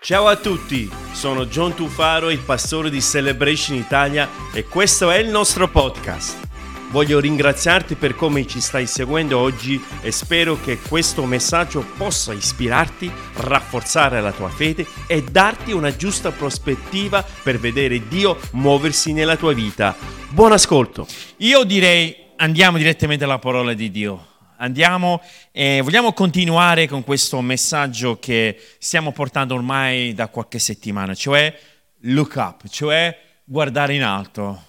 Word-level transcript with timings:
Ciao 0.00 0.28
a 0.28 0.36
tutti, 0.36 0.88
sono 1.12 1.46
John 1.46 1.74
Tufaro, 1.74 2.30
il 2.30 2.38
pastore 2.38 2.88
di 2.88 3.02
Celebration 3.02 3.76
Italia 3.76 4.28
e 4.54 4.64
questo 4.64 5.10
è 5.10 5.18
il 5.18 5.28
nostro 5.28 5.68
podcast. 5.68 6.46
Voglio 6.90 7.18
ringraziarti 7.18 7.96
per 7.96 8.14
come 8.14 8.46
ci 8.46 8.60
stai 8.60 8.86
seguendo 8.86 9.38
oggi 9.38 9.82
e 10.00 10.12
spero 10.12 10.56
che 10.62 10.78
questo 10.78 11.24
messaggio 11.24 11.84
possa 11.96 12.32
ispirarti, 12.32 13.10
rafforzare 13.38 14.20
la 14.20 14.32
tua 14.32 14.48
fede 14.48 14.86
e 15.08 15.22
darti 15.24 15.72
una 15.72 15.94
giusta 15.94 16.30
prospettiva 16.30 17.22
per 17.42 17.58
vedere 17.58 18.06
Dio 18.06 18.38
muoversi 18.52 19.12
nella 19.12 19.36
tua 19.36 19.52
vita. 19.52 19.96
Buon 20.28 20.52
ascolto! 20.52 21.06
Io 21.38 21.64
direi 21.64 22.14
andiamo 22.36 22.78
direttamente 22.78 23.24
alla 23.24 23.40
parola 23.40 23.74
di 23.74 23.90
Dio. 23.90 24.26
Andiamo 24.60 25.22
e 25.52 25.80
vogliamo 25.84 26.12
continuare 26.12 26.88
con 26.88 27.04
questo 27.04 27.40
messaggio 27.40 28.18
che 28.18 28.60
stiamo 28.78 29.12
portando 29.12 29.54
ormai 29.54 30.14
da 30.14 30.26
qualche 30.26 30.58
settimana, 30.58 31.14
cioè 31.14 31.56
look 32.00 32.34
up, 32.34 32.68
cioè 32.68 33.16
guardare 33.44 33.94
in 33.94 34.02
alto. 34.02 34.64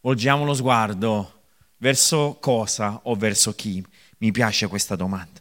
Volgiamo 0.00 0.46
lo 0.46 0.54
sguardo 0.54 1.42
verso 1.76 2.38
cosa 2.40 3.00
o 3.02 3.14
verso 3.16 3.54
chi? 3.54 3.84
Mi 4.18 4.30
piace 4.30 4.66
questa 4.66 4.96
domanda. 4.96 5.40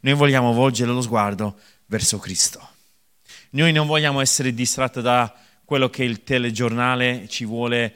Noi 0.00 0.14
vogliamo 0.14 0.52
volgere 0.52 0.90
lo 0.90 1.00
sguardo 1.00 1.56
verso 1.86 2.18
Cristo. 2.18 2.68
Noi 3.50 3.70
non 3.70 3.86
vogliamo 3.86 4.20
essere 4.20 4.54
distratti 4.54 5.00
da 5.02 5.32
quello 5.64 5.88
che 5.88 6.02
il 6.02 6.24
telegiornale 6.24 7.28
ci 7.28 7.44
vuole 7.44 7.94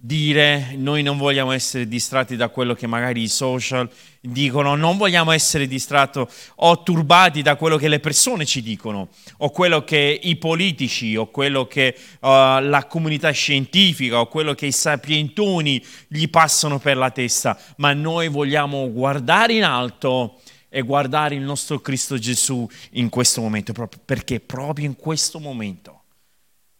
dire, 0.00 0.74
noi 0.76 1.02
non 1.02 1.18
vogliamo 1.18 1.50
essere 1.50 1.88
distratti 1.88 2.36
da 2.36 2.48
quello 2.48 2.74
che 2.74 2.86
magari 2.86 3.22
i 3.22 3.28
social 3.28 3.90
dicono, 4.20 4.76
non 4.76 4.96
vogliamo 4.96 5.32
essere 5.32 5.66
distratti 5.66 6.24
o 6.56 6.82
turbati 6.82 7.42
da 7.42 7.56
quello 7.56 7.76
che 7.76 7.88
le 7.88 7.98
persone 7.98 8.44
ci 8.44 8.62
dicono, 8.62 9.08
o 9.38 9.50
quello 9.50 9.84
che 9.84 10.20
i 10.22 10.36
politici, 10.36 11.16
o 11.16 11.26
quello 11.30 11.66
che 11.66 11.96
uh, 12.20 12.28
la 12.28 12.86
comunità 12.88 13.30
scientifica, 13.30 14.20
o 14.20 14.28
quello 14.28 14.54
che 14.54 14.66
i 14.66 14.72
sapientoni 14.72 15.84
gli 16.06 16.28
passano 16.28 16.78
per 16.78 16.96
la 16.96 17.10
testa, 17.10 17.58
ma 17.76 17.92
noi 17.92 18.28
vogliamo 18.28 18.90
guardare 18.92 19.54
in 19.54 19.64
alto 19.64 20.40
e 20.68 20.82
guardare 20.82 21.34
il 21.34 21.42
nostro 21.42 21.80
Cristo 21.80 22.18
Gesù 22.18 22.68
in 22.92 23.08
questo 23.08 23.40
momento, 23.40 23.72
perché 24.04 24.38
proprio 24.38 24.86
in 24.86 24.96
questo 24.96 25.40
momento, 25.40 26.02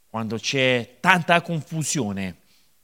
quando 0.08 0.36
c'è 0.36 0.98
tanta 1.00 1.40
confusione, 1.40 2.36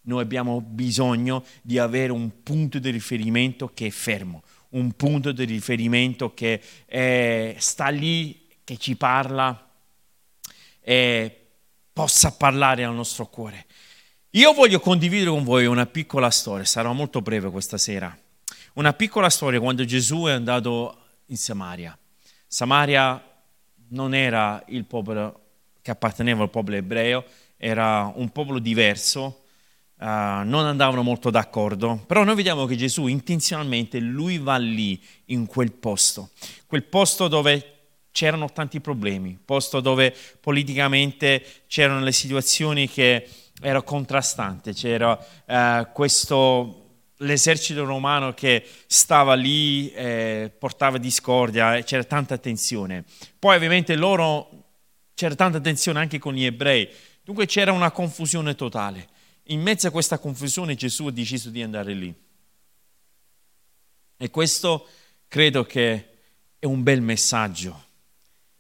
noi 0.04 0.22
abbiamo 0.22 0.60
bisogno 0.60 1.44
di 1.62 1.78
avere 1.78 2.12
un 2.12 2.42
punto 2.42 2.78
di 2.78 2.90
riferimento 2.90 3.70
che 3.72 3.86
è 3.86 3.90
fermo, 3.90 4.42
un 4.70 4.92
punto 4.92 5.32
di 5.32 5.44
riferimento 5.44 6.34
che 6.34 6.60
è, 6.84 7.54
sta 7.58 7.88
lì, 7.88 8.46
che 8.64 8.76
ci 8.76 8.96
parla 8.96 9.70
e 10.80 11.46
possa 11.92 12.32
parlare 12.32 12.84
al 12.84 12.94
nostro 12.94 13.26
cuore. 13.26 13.66
Io 14.30 14.52
voglio 14.52 14.80
condividere 14.80 15.30
con 15.30 15.44
voi 15.44 15.66
una 15.66 15.86
piccola 15.86 16.30
storia, 16.30 16.64
sarà 16.64 16.92
molto 16.92 17.20
breve 17.20 17.50
questa 17.50 17.78
sera. 17.78 18.16
Una 18.74 18.92
piccola 18.92 19.30
storia 19.30 19.60
quando 19.60 19.84
Gesù 19.84 20.24
è 20.24 20.32
andato 20.32 20.98
in 21.26 21.36
Samaria. 21.36 21.96
Samaria 22.46 23.22
non 23.90 24.12
era 24.12 24.62
il 24.68 24.84
popolo 24.84 25.40
che 25.80 25.92
apparteneva 25.92 26.42
al 26.42 26.50
popolo 26.50 26.76
ebreo, 26.76 27.24
era 27.56 28.12
un 28.16 28.30
popolo 28.30 28.58
diverso, 28.58 29.43
Uh, 30.04 30.44
non 30.44 30.66
andavano 30.66 31.02
molto 31.02 31.30
d'accordo, 31.30 32.04
però 32.06 32.24
noi 32.24 32.34
vediamo 32.34 32.66
che 32.66 32.76
Gesù 32.76 33.06
intenzionalmente, 33.06 33.98
lui 34.00 34.36
va 34.36 34.58
lì, 34.58 35.02
in 35.26 35.46
quel 35.46 35.72
posto, 35.72 36.28
quel 36.66 36.82
posto 36.82 37.26
dove 37.26 37.72
c'erano 38.12 38.52
tanti 38.52 38.82
problemi, 38.82 39.38
posto 39.42 39.80
dove 39.80 40.14
politicamente 40.40 41.42
c'erano 41.68 42.00
le 42.00 42.12
situazioni 42.12 42.86
che 42.86 43.26
erano 43.62 43.82
contrastanti, 43.82 44.74
c'era 44.74 45.18
uh, 45.46 45.90
questo 45.94 46.82
l'esercito 47.16 47.86
romano 47.86 48.34
che 48.34 48.62
stava 48.86 49.32
lì, 49.32 49.90
eh, 49.92 50.52
portava 50.58 50.98
discordia, 50.98 51.80
c'era 51.82 52.04
tanta 52.04 52.36
tensione. 52.36 53.04
Poi 53.38 53.56
ovviamente 53.56 53.96
loro 53.96 54.50
c'era 55.14 55.34
tanta 55.34 55.60
tensione 55.60 55.98
anche 55.98 56.18
con 56.18 56.34
gli 56.34 56.44
ebrei, 56.44 56.86
dunque 57.22 57.46
c'era 57.46 57.72
una 57.72 57.90
confusione 57.90 58.54
totale 58.54 59.12
in 59.48 59.60
mezzo 59.60 59.86
a 59.86 59.90
questa 59.90 60.18
confusione 60.18 60.74
Gesù 60.74 61.06
ha 61.06 61.12
deciso 61.12 61.50
di 61.50 61.62
andare 61.62 61.92
lì. 61.94 62.14
E 64.16 64.30
questo 64.30 64.88
credo 65.28 65.64
che 65.64 66.08
è 66.58 66.66
un 66.66 66.82
bel 66.82 67.02
messaggio, 67.02 67.84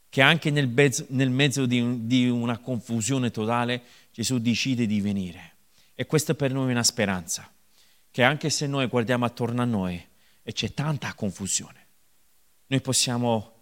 che 0.08 0.20
anche 0.20 0.50
nel 0.50 0.68
mezzo, 0.68 1.06
nel 1.08 1.30
mezzo 1.30 1.64
di, 1.66 2.06
di 2.06 2.28
una 2.28 2.58
confusione 2.58 3.30
totale 3.30 3.82
Gesù 4.12 4.38
decide 4.38 4.86
di 4.86 5.00
venire. 5.00 5.52
E 5.94 6.06
questa 6.06 6.34
per 6.34 6.52
noi 6.52 6.68
è 6.68 6.72
una 6.72 6.82
speranza, 6.82 7.50
che 8.10 8.22
anche 8.22 8.50
se 8.50 8.66
noi 8.66 8.86
guardiamo 8.88 9.24
attorno 9.24 9.62
a 9.62 9.64
noi 9.64 10.04
e 10.42 10.52
c'è 10.52 10.74
tanta 10.74 11.14
confusione, 11.14 11.86
noi 12.66 12.80
possiamo 12.80 13.52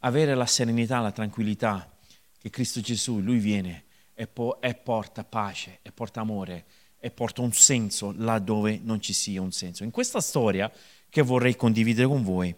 avere 0.00 0.34
la 0.34 0.46
serenità, 0.46 1.00
la 1.00 1.10
tranquillità 1.10 1.96
che 2.38 2.50
Cristo 2.50 2.80
Gesù, 2.80 3.20
Lui 3.20 3.38
viene 3.38 3.84
e, 4.18 4.26
po- 4.26 4.60
e 4.60 4.74
porta 4.74 5.22
pace, 5.22 5.78
e 5.80 5.92
porta 5.92 6.20
amore, 6.20 6.64
e 6.98 7.12
porta 7.12 7.40
un 7.40 7.52
senso 7.52 8.12
laddove 8.16 8.80
non 8.82 9.00
ci 9.00 9.12
sia 9.12 9.40
un 9.40 9.52
senso. 9.52 9.84
In 9.84 9.92
questa 9.92 10.20
storia 10.20 10.70
che 11.08 11.22
vorrei 11.22 11.54
condividere 11.54 12.08
con 12.08 12.24
voi, 12.24 12.52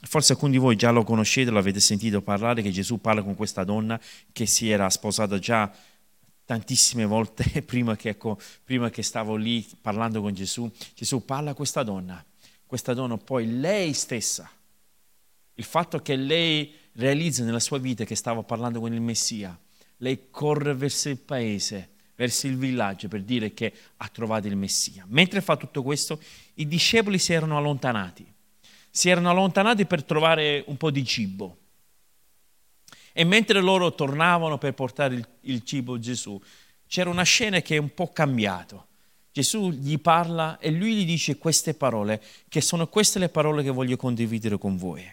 forse 0.00 0.32
alcuni 0.32 0.52
di 0.52 0.58
voi 0.58 0.76
già 0.76 0.90
lo 0.90 1.04
conoscete, 1.04 1.50
l'avete 1.50 1.78
sentito 1.78 2.22
parlare, 2.22 2.62
che 2.62 2.70
Gesù 2.70 3.02
parla 3.02 3.22
con 3.22 3.34
questa 3.34 3.64
donna 3.64 4.00
che 4.32 4.46
si 4.46 4.70
era 4.70 4.88
sposata 4.88 5.38
già 5.38 5.70
tantissime 6.46 7.04
volte 7.04 7.60
prima 7.60 7.96
che, 7.96 8.08
ecco, 8.10 8.38
prima 8.64 8.88
che 8.88 9.02
stavo 9.02 9.36
lì 9.36 9.66
parlando 9.82 10.22
con 10.22 10.32
Gesù. 10.32 10.70
Gesù 10.94 11.22
parla 11.22 11.50
a 11.50 11.54
questa 11.54 11.82
donna, 11.82 12.24
questa 12.64 12.94
donna 12.94 13.18
poi 13.18 13.60
lei 13.60 13.92
stessa, 13.92 14.50
il 15.56 15.64
fatto 15.64 15.98
che 15.98 16.16
lei 16.16 16.74
realizza 16.92 17.44
nella 17.44 17.60
sua 17.60 17.76
vita 17.76 18.04
che 18.04 18.16
stava 18.16 18.42
parlando 18.42 18.80
con 18.80 18.94
il 18.94 19.02
Messia, 19.02 19.58
lei 19.98 20.28
corre 20.30 20.74
verso 20.74 21.08
il 21.08 21.18
paese, 21.18 21.90
verso 22.16 22.46
il 22.46 22.56
villaggio 22.56 23.08
per 23.08 23.22
dire 23.22 23.54
che 23.54 23.72
ha 23.96 24.08
trovato 24.08 24.46
il 24.46 24.56
Messia. 24.56 25.04
Mentre 25.08 25.40
fa 25.40 25.56
tutto 25.56 25.82
questo, 25.82 26.20
i 26.54 26.66
discepoli 26.66 27.18
si 27.18 27.32
erano 27.32 27.56
allontanati. 27.56 28.26
Si 28.90 29.08
erano 29.08 29.30
allontanati 29.30 29.86
per 29.86 30.04
trovare 30.04 30.62
un 30.66 30.76
po' 30.76 30.90
di 30.90 31.04
cibo. 31.04 31.58
E 33.12 33.24
mentre 33.24 33.60
loro 33.60 33.94
tornavano 33.94 34.58
per 34.58 34.74
portare 34.74 35.14
il, 35.14 35.28
il 35.42 35.64
cibo 35.64 35.94
a 35.94 35.98
Gesù, 35.98 36.40
c'era 36.86 37.10
una 37.10 37.22
scena 37.22 37.60
che 37.60 37.76
è 37.76 37.78
un 37.78 37.92
po' 37.94 38.12
cambiata. 38.12 38.84
Gesù 39.32 39.70
gli 39.70 39.98
parla 39.98 40.58
e 40.58 40.70
lui 40.70 40.94
gli 40.94 41.04
dice 41.04 41.38
queste 41.38 41.74
parole, 41.74 42.22
che 42.48 42.60
sono 42.60 42.86
queste 42.86 43.18
le 43.18 43.28
parole 43.28 43.64
che 43.64 43.70
voglio 43.70 43.96
condividere 43.96 44.58
con 44.58 44.76
voi. 44.76 45.04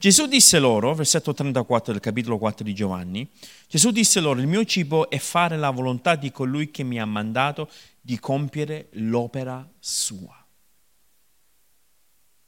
Gesù 0.00 0.24
disse 0.24 0.58
loro, 0.58 0.94
versetto 0.94 1.34
34 1.34 1.92
del 1.92 2.00
capitolo 2.00 2.38
4 2.38 2.64
di 2.64 2.72
Giovanni, 2.72 3.28
Gesù 3.68 3.90
disse 3.90 4.18
loro, 4.20 4.40
il 4.40 4.46
mio 4.46 4.64
cibo 4.64 5.10
è 5.10 5.18
fare 5.18 5.58
la 5.58 5.68
volontà 5.68 6.14
di 6.14 6.32
colui 6.32 6.70
che 6.70 6.84
mi 6.84 6.98
ha 6.98 7.04
mandato 7.04 7.68
di 8.00 8.18
compiere 8.18 8.88
l'opera 8.92 9.68
sua. 9.78 10.42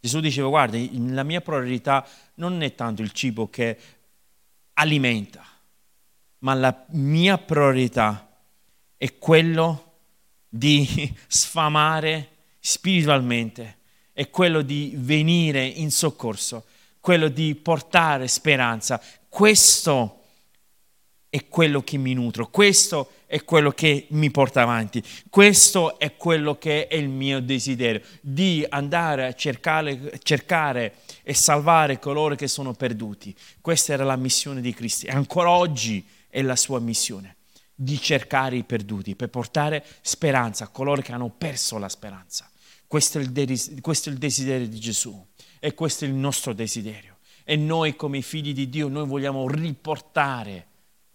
Gesù 0.00 0.20
diceva, 0.20 0.48
guarda, 0.48 0.78
la 0.92 1.22
mia 1.24 1.42
priorità 1.42 2.08
non 2.36 2.62
è 2.62 2.74
tanto 2.74 3.02
il 3.02 3.12
cibo 3.12 3.50
che 3.50 3.78
alimenta, 4.72 5.44
ma 6.38 6.54
la 6.54 6.86
mia 6.92 7.36
priorità 7.36 8.34
è 8.96 9.18
quello 9.18 9.96
di 10.48 11.14
sfamare 11.28 12.30
spiritualmente, 12.60 13.80
è 14.14 14.30
quello 14.30 14.62
di 14.62 14.94
venire 14.96 15.66
in 15.66 15.90
soccorso 15.90 16.64
quello 17.02 17.26
di 17.26 17.56
portare 17.56 18.28
speranza. 18.28 19.02
Questo 19.28 20.20
è 21.28 21.48
quello 21.48 21.82
che 21.82 21.96
mi 21.96 22.14
nutro, 22.14 22.48
questo 22.48 23.10
è 23.26 23.42
quello 23.42 23.72
che 23.72 24.06
mi 24.10 24.30
porta 24.30 24.62
avanti, 24.62 25.02
questo 25.28 25.98
è 25.98 26.14
quello 26.14 26.58
che 26.58 26.86
è 26.86 26.94
il 26.94 27.08
mio 27.08 27.40
desiderio, 27.40 28.02
di 28.20 28.64
andare 28.68 29.26
a 29.26 29.34
cercare, 29.34 30.20
cercare 30.22 30.96
e 31.22 31.34
salvare 31.34 31.98
coloro 31.98 32.36
che 32.36 32.46
sono 32.46 32.72
perduti. 32.72 33.34
Questa 33.60 33.94
era 33.94 34.04
la 34.04 34.16
missione 34.16 34.60
di 34.60 34.72
Cristo 34.72 35.06
e 35.06 35.10
ancora 35.10 35.50
oggi 35.50 36.06
è 36.28 36.40
la 36.42 36.56
sua 36.56 36.78
missione, 36.78 37.36
di 37.74 38.00
cercare 38.00 38.56
i 38.56 38.62
perduti, 38.62 39.16
per 39.16 39.28
portare 39.28 39.84
speranza 40.02 40.64
a 40.64 40.68
coloro 40.68 41.02
che 41.02 41.12
hanno 41.12 41.30
perso 41.30 41.78
la 41.78 41.88
speranza. 41.88 42.48
Questo 42.86 43.18
è 43.18 43.22
il, 43.22 43.32
desiderio 43.32 44.68
di 44.68 44.78
Gesù. 44.78 45.26
E 45.64 45.74
questo 45.74 46.04
è 46.04 46.08
il 46.08 46.14
nostro 46.14 46.52
desiderio. 46.52 47.18
E 47.44 47.54
noi 47.54 47.94
come 47.94 48.20
figli 48.20 48.52
di 48.52 48.68
Dio, 48.68 48.88
noi 48.88 49.06
vogliamo 49.06 49.48
riportare, 49.48 50.66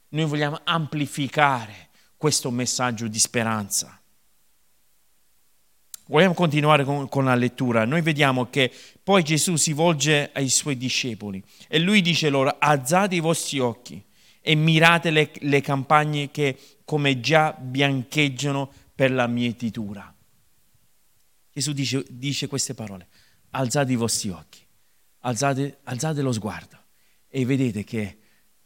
noi 0.10 0.24
vogliamo 0.24 0.62
amplificare 0.64 1.90
questo 2.16 2.50
messaggio 2.50 3.10
di 3.10 3.20
speranza. 3.20 4.00
Vogliamo 6.06 6.34
continuare 6.34 6.86
con, 6.86 7.10
con, 7.10 7.26
la 7.26 7.36
lettura. 7.36 7.84
Noi 7.84 8.02
vediamo 8.02 8.50
che 8.50 8.72
poi 9.04 9.22
Gesù 9.22 9.58
si 9.58 9.74
volge 9.74 10.30
ai 10.32 10.48
suoi 10.48 10.78
discepoli 10.78 11.44
e 11.68 11.80
lui 11.80 12.02
dice 12.02 12.30
loro, 12.30 12.56
alzate 12.58 13.16
i 13.16 13.20
vostri 13.20 13.60
occhi 13.60 14.02
e 14.40 14.56
mirate 14.56 15.12
le, 15.12 15.30
le 15.40 15.60
campagne 15.60 16.32
che 16.32 16.58
come 16.86 17.20
già 17.20 17.52
biancheggiano 17.52 18.72
per 18.96 19.12
la 19.12 19.28
mietitura. 19.28 20.16
Gesù 21.52 21.74
dice, 21.74 22.06
dice 22.08 22.48
queste 22.48 22.74
parole, 22.74 23.08
alzate 23.52 23.92
i 23.92 23.96
vostri 23.96 24.30
occhi, 24.30 24.66
alzate, 25.20 25.80
alzate 25.84 26.22
lo 26.22 26.32
sguardo 26.32 26.78
e 27.28 27.46
vedete 27.46 27.84
che 27.84 28.18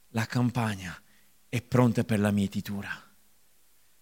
la 0.10 0.25
campagna 0.25 1.00
è 1.48 1.62
pronta 1.62 2.04
per 2.04 2.19
la 2.19 2.31
mietitura. 2.31 2.89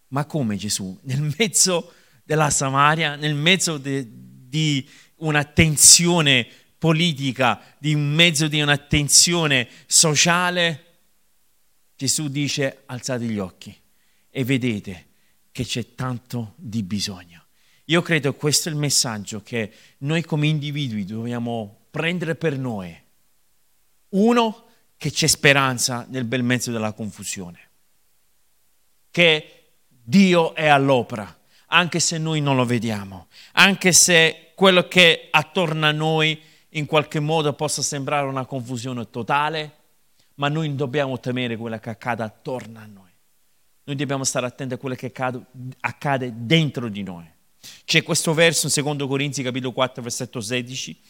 Ma 0.09 0.25
come 0.25 0.55
Gesù? 0.55 0.97
Nel 1.03 1.33
mezzo 1.37 1.93
della 2.23 2.49
Samaria, 2.49 3.15
nel 3.15 3.35
mezzo 3.35 3.77
de, 3.77 4.07
di 4.07 4.87
una 5.17 5.43
tensione 5.43 6.47
politica, 6.77 7.61
di 7.77 7.93
un 7.93 8.11
mezzo 8.13 8.47
di 8.47 8.61
una 8.61 8.77
tensione 8.77 9.67
sociale, 9.85 10.85
Gesù 11.95 12.29
dice 12.29 12.83
alzate 12.85 13.25
gli 13.25 13.39
occhi 13.39 13.75
e 14.29 14.43
vedete 14.43 15.07
che 15.51 15.65
c'è 15.65 15.95
tanto 15.95 16.53
di 16.55 16.83
bisogno. 16.83 17.38
Io 17.89 18.01
credo 18.03 18.31
che 18.33 18.37
questo 18.37 18.69
è 18.69 18.71
il 18.71 18.77
messaggio 18.77 19.41
che 19.41 19.71
noi 19.99 20.23
come 20.23 20.47
individui 20.47 21.05
dobbiamo 21.05 21.87
prendere 21.89 22.35
per 22.35 22.57
noi. 22.57 22.95
Uno, 24.09 24.65
che 24.95 25.11
c'è 25.11 25.27
speranza 25.27 26.05
nel 26.09 26.25
bel 26.25 26.43
mezzo 26.43 26.71
della 26.71 26.93
confusione, 26.93 27.59
che 29.09 29.71
Dio 29.87 30.53
è 30.53 30.67
all'opera, 30.67 31.35
anche 31.67 31.99
se 31.99 32.17
noi 32.17 32.41
non 32.41 32.55
lo 32.55 32.65
vediamo, 32.65 33.27
anche 33.53 33.91
se 33.91 34.51
quello 34.55 34.87
che 34.87 35.29
attorno 35.31 35.87
a 35.87 35.91
noi 35.91 36.39
in 36.69 36.85
qualche 36.85 37.19
modo 37.19 37.53
possa 37.53 37.81
sembrare 37.81 38.27
una 38.27 38.45
confusione 38.45 39.09
totale, 39.09 39.77
ma 40.35 40.47
noi 40.47 40.67
non 40.67 40.77
dobbiamo 40.77 41.19
temere 41.19 41.57
quello 41.57 41.79
che 41.79 41.89
accade 41.89 42.21
attorno 42.21 42.79
a 42.79 42.85
noi. 42.85 43.09
Noi 43.85 43.95
dobbiamo 43.95 44.23
stare 44.23 44.45
attenti 44.45 44.75
a 44.75 44.77
quello 44.77 44.95
che 44.95 45.07
accade, 45.07 45.43
accade 45.79 46.33
dentro 46.35 46.87
di 46.87 47.01
noi. 47.01 47.37
C'è 47.85 48.03
questo 48.03 48.33
verso 48.33 48.67
in 48.67 48.95
2 48.97 49.07
Corinzi 49.07 49.43
capitolo 49.43 49.73
4 49.73 50.01
versetto 50.01 50.41
16. 50.41 51.01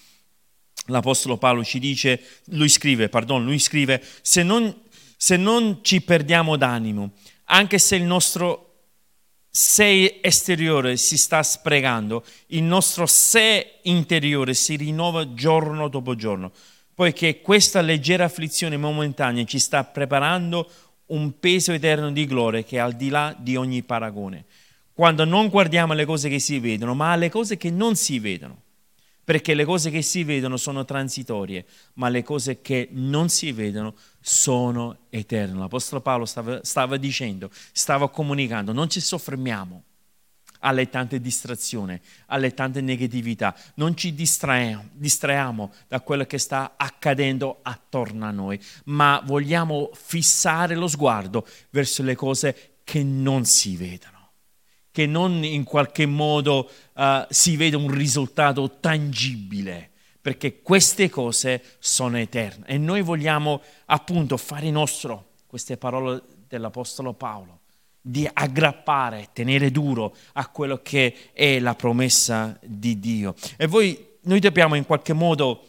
L'Apostolo 0.88 1.38
Paolo 1.38 1.64
ci 1.64 1.80
dice, 1.80 2.22
lui 2.46 2.70
scrive, 2.70 3.10
pardon, 3.10 3.44
lui 3.44 3.60
scrive, 3.60 4.04
se 4.22 4.44
non, 4.44 4.74
se 5.16 5.38
non 5.38 5.80
ci 5.82 6.02
perdiamo 6.02 6.56
d'animo, 6.56 7.12
anche 7.46 7.78
se 7.78 7.96
il 7.96 8.04
nostro 8.04 8.66
sé 9.50 10.20
esteriore 10.22 10.98
si 10.98 11.18
sta 11.18 11.44
sprecando, 11.44 12.24
il 12.48 12.64
nostro 12.64 13.06
sé 13.06 13.80
interiore 13.84 14.54
si 14.54 14.76
rinnova 14.76 15.34
giorno 15.34 15.88
dopo 15.90 16.16
giorno, 16.16 16.52
poiché 16.94 17.42
questa 17.42 17.82
leggera 17.82 18.26
afflizione 18.26 18.78
momentanea 18.78 19.44
ci 19.46 19.60
sta 19.60 19.84
preparando 19.84 20.70
un 21.08 21.40
peso 21.40 21.72
eterno 21.72 22.12
di 22.12 22.26
gloria 22.26 22.64
che 22.64 22.78
è 22.78 22.80
al 22.80 22.94
di 22.94 23.10
là 23.10 23.36
di 23.38 23.56
ogni 23.56 23.84
paragone. 23.84 24.46
Quando 25.00 25.24
non 25.24 25.48
guardiamo 25.48 25.94
alle 25.94 26.04
cose 26.04 26.28
che 26.28 26.40
si 26.40 26.60
vedono, 26.60 26.94
ma 26.94 27.14
alle 27.14 27.30
cose 27.30 27.56
che 27.56 27.72
non 27.72 27.96
si 27.96 28.20
vedono 28.20 28.64
perché 29.24 29.54
le 29.54 29.64
cose 29.64 29.92
che 29.92 30.02
si 30.02 30.26
vedono 30.26 30.58
sono 30.58 30.84
transitorie, 30.84 31.66
ma 31.94 32.10
le 32.10 32.22
cose 32.22 32.60
che 32.60 32.90
non 32.92 33.30
si 33.30 33.54
vedono 33.54 33.96
sono 34.20 35.06
eterne. 35.10 35.58
L'Apostolo 35.58 36.02
Paolo 36.02 36.26
stava, 36.26 36.60
stava 36.66 36.98
dicendo, 36.98 37.50
stava 37.72 38.10
comunicando, 38.10 38.74
non 38.74 38.90
ci 38.90 39.00
soffermiamo 39.00 39.84
alle 40.60 40.90
tante 40.90 41.22
distrazioni, 41.22 41.98
alle 42.26 42.54
tante 42.54 42.82
negatività, 42.82 43.56
non 43.76 43.96
ci 43.96 44.14
distraiamo, 44.14 44.90
distraiamo 44.92 45.72
da 45.88 46.02
quello 46.02 46.26
che 46.26 46.40
sta 46.40 46.74
accadendo 46.76 47.60
attorno 47.62 48.26
a 48.26 48.32
noi, 48.32 48.60
ma 48.86 49.22
vogliamo 49.24 49.92
fissare 49.94 50.76
lo 50.76 50.90
sguardo 50.90 51.48
verso 51.70 52.04
le 52.04 52.16
cose 52.16 52.80
che 52.84 53.02
non 53.02 53.46
si 53.46 53.78
vedono 53.78 54.18
che 54.92 55.06
non 55.06 55.44
in 55.44 55.64
qualche 55.64 56.06
modo 56.06 56.70
uh, 56.94 57.26
si 57.30 57.56
veda 57.56 57.78
un 57.78 57.92
risultato 57.92 58.78
tangibile, 58.80 59.92
perché 60.22 60.62
queste 60.62 61.10
cose 61.10 61.64
sono 61.80 62.18
eterne. 62.18 62.66
E 62.68 62.78
noi 62.78 63.02
vogliamo 63.02 63.62
appunto 63.86 64.38
fare 64.38 64.70
nostro 64.72 65.28
queste 65.46 65.78
parole 65.78 66.22
dell'Apostolo 66.48 67.14
Paolo, 67.14 67.60
di 68.02 68.28
aggrappare, 68.32 69.30
tenere 69.34 69.72
duro 69.72 70.16
a 70.34 70.48
quello 70.48 70.82
che 70.82 71.32
è 71.34 71.60
la 71.60 71.76
promessa 71.76 72.58
di 72.64 73.00
Dio. 73.00 73.36
E 73.58 73.68
voi, 73.68 74.18
noi 74.22 74.40
dobbiamo 74.40 74.76
in 74.76 74.86
qualche 74.86 75.14
modo 75.14 75.66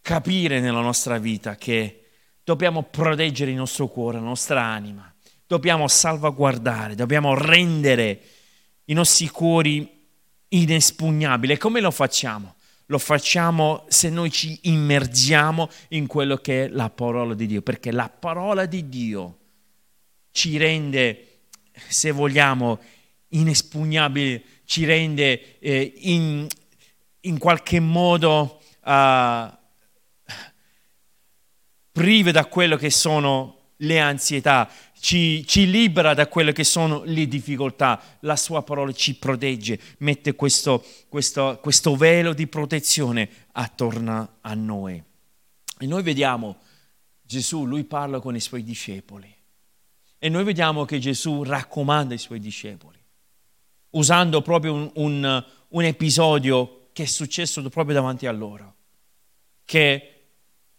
capire 0.00 0.60
nella 0.60 0.80
nostra 0.80 1.18
vita 1.18 1.56
che 1.56 2.00
dobbiamo 2.42 2.82
proteggere 2.82 3.50
il 3.50 3.56
nostro 3.56 3.88
cuore, 3.88 4.18
la 4.18 4.24
nostra 4.24 4.62
anima 4.62 5.13
dobbiamo 5.54 5.86
salvaguardare, 5.86 6.96
dobbiamo 6.96 7.32
rendere 7.38 8.20
i 8.86 8.92
nostri 8.92 9.28
cuori 9.28 9.88
inespugnabili. 10.48 11.56
Come 11.58 11.80
lo 11.80 11.92
facciamo? 11.92 12.56
Lo 12.86 12.98
facciamo 12.98 13.84
se 13.88 14.10
noi 14.10 14.32
ci 14.32 14.58
immergiamo 14.62 15.70
in 15.90 16.08
quello 16.08 16.38
che 16.38 16.64
è 16.64 16.68
la 16.68 16.90
parola 16.90 17.34
di 17.34 17.46
Dio, 17.46 17.62
perché 17.62 17.92
la 17.92 18.08
parola 18.08 18.66
di 18.66 18.88
Dio 18.88 19.38
ci 20.32 20.56
rende, 20.56 21.42
se 21.88 22.10
vogliamo, 22.10 22.80
inespugnabili, 23.28 24.44
ci 24.64 24.84
rende 24.84 25.60
eh, 25.60 25.94
in, 25.98 26.48
in, 27.20 27.38
qualche 27.38 27.78
modo 27.78 28.60
uh, 28.82 29.56
prive 31.92 32.32
da 32.32 32.44
quello 32.46 32.76
che 32.76 32.90
sono 32.90 33.54
le 33.78 34.00
ansietà, 34.00 34.68
ci, 35.04 35.46
ci, 35.46 35.70
libera 35.70 36.14
da 36.14 36.28
quelle 36.28 36.52
che 36.52 36.64
sono 36.64 37.02
le 37.04 37.28
difficoltà. 37.28 38.00
La 38.20 38.36
sua 38.36 38.62
parola 38.62 38.90
ci 38.92 39.16
protegge, 39.16 39.78
mette 39.98 40.34
questo, 40.34 40.82
questo, 41.10 41.58
questo 41.60 41.94
velo 41.94 42.32
di 42.32 42.46
protezione 42.46 43.28
attorno 43.52 44.36
a 44.40 44.54
noi. 44.54 45.02
E 45.78 45.86
noi 45.86 46.02
vediamo 46.02 46.56
Gesù, 47.20 47.66
lui 47.66 47.84
parla 47.84 48.18
con 48.18 48.34
i 48.34 48.40
suoi 48.40 48.64
discepoli. 48.64 49.30
E 50.18 50.28
noi 50.30 50.42
vediamo 50.42 50.86
che 50.86 50.98
Gesù 50.98 51.42
raccomanda 51.42 52.14
i 52.14 52.18
suoi 52.18 52.40
discepoli, 52.40 52.98
usando 53.90 54.40
proprio 54.40 54.72
un, 54.72 54.90
un, 54.94 55.44
un 55.68 55.84
episodio 55.84 56.88
che 56.94 57.02
è 57.02 57.06
successo 57.06 57.60
proprio 57.68 57.94
davanti 57.94 58.26
a 58.26 58.32
loro, 58.32 58.74
che 59.66 60.13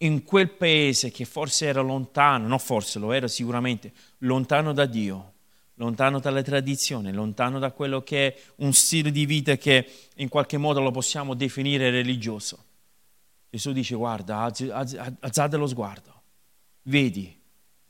in 0.06 0.24
quel 0.24 0.50
paese 0.50 1.12
che 1.12 1.26
forse 1.26 1.66
era 1.66 1.82
lontano, 1.82 2.48
no 2.48 2.58
forse 2.58 3.00
lo 3.00 3.12
era 3.12 3.28
sicuramente, 3.28 3.92
lontano 4.20 4.74
da 4.74 4.86
Dio, 4.86 5.34
lontano 5.76 6.20
dalle 6.20 6.44
tradizioni, 6.44 7.12
lontano 7.12 7.60
da 7.60 7.72
quello 7.72 8.02
che 8.02 8.28
è 8.28 8.42
un 8.58 8.74
stile 8.74 9.12
di 9.12 9.26
vita 9.26 9.58
che 9.58 9.90
in 10.16 10.30
qualche 10.30 10.58
modo 10.58 10.80
lo 10.80 10.92
possiamo 10.92 11.34
definire 11.34 11.90
religioso. 11.90 12.64
Gesù 13.50 13.72
dice 13.72 13.96
guarda, 13.96 14.40
alzate 15.20 15.58
lo 15.58 15.68
sguardo, 15.68 16.22
vedi, 16.84 17.38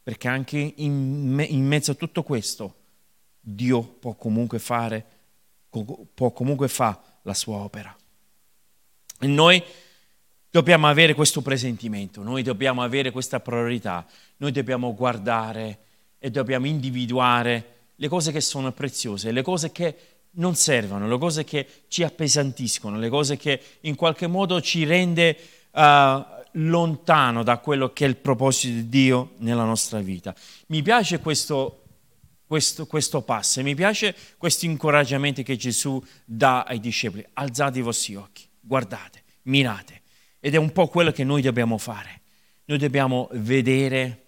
perché 0.01 0.27
anche 0.27 0.73
in, 0.77 1.33
me, 1.33 1.43
in 1.43 1.65
mezzo 1.65 1.91
a 1.91 1.95
tutto 1.95 2.23
questo 2.23 2.75
Dio 3.39 3.81
può 3.81 4.13
comunque 4.13 4.59
fare, 4.59 5.05
può 5.69 6.31
comunque 6.31 6.67
fare 6.67 6.97
la 7.23 7.33
sua 7.33 7.57
opera. 7.57 7.95
E 9.19 9.27
noi 9.27 9.63
Dobbiamo 10.55 10.87
avere 10.87 11.15
questo 11.15 11.41
presentimento, 11.41 12.23
noi 12.23 12.41
dobbiamo 12.41 12.81
avere 12.81 13.11
questa 13.11 13.41
priorità, 13.41 14.05
noi 14.37 14.53
dobbiamo 14.53 14.93
guardare 14.93 15.79
e 16.17 16.31
dobbiamo 16.31 16.65
individuare 16.65 17.89
le 17.93 18.07
cose 18.07 18.31
che 18.31 18.39
sono 18.39 18.71
preziose, 18.71 19.33
le 19.33 19.41
cose 19.41 19.73
che 19.73 19.97
non 20.35 20.55
servono, 20.55 21.09
le 21.09 21.17
cose 21.17 21.43
che 21.43 21.67
ci 21.89 22.03
appesantiscono, 22.03 22.97
le 22.97 23.09
cose 23.09 23.35
che 23.35 23.61
in 23.81 23.95
qualche 23.95 24.27
modo 24.27 24.61
ci 24.61 24.85
rende 24.85 25.37
uh, 25.71 26.23
lontano 26.53 27.43
da 27.43 27.57
quello 27.57 27.91
che 27.91 28.05
è 28.05 28.07
il 28.07 28.15
proposito 28.15 28.75
di 28.75 28.87
Dio 28.87 29.31
nella 29.39 29.65
nostra 29.65 29.99
vita. 29.99 30.33
Mi 30.67 30.81
piace 30.81 31.19
questo, 31.19 31.83
questo, 32.47 32.87
questo 32.87 33.21
passo, 33.23 33.61
mi 33.61 33.75
piace 33.75 34.15
questo 34.37 34.63
incoraggiamento 34.63 35.43
che 35.43 35.57
Gesù 35.57 36.01
dà 36.23 36.63
ai 36.63 36.79
discepoli. 36.79 37.27
Alzate 37.33 37.79
i 37.79 37.81
vostri 37.81 38.15
occhi, 38.15 38.47
guardate, 38.61 39.21
mirate 39.41 40.03
ed 40.45 40.53
è 40.53 40.57
un 40.57 40.71
po' 40.71 40.89
quello 40.89 41.11
che 41.11 41.23
noi 41.23 41.41
dobbiamo 41.41 41.79
fare. 41.79 42.21
Noi 42.65 42.77
dobbiamo 42.77 43.29
vedere 43.31 44.25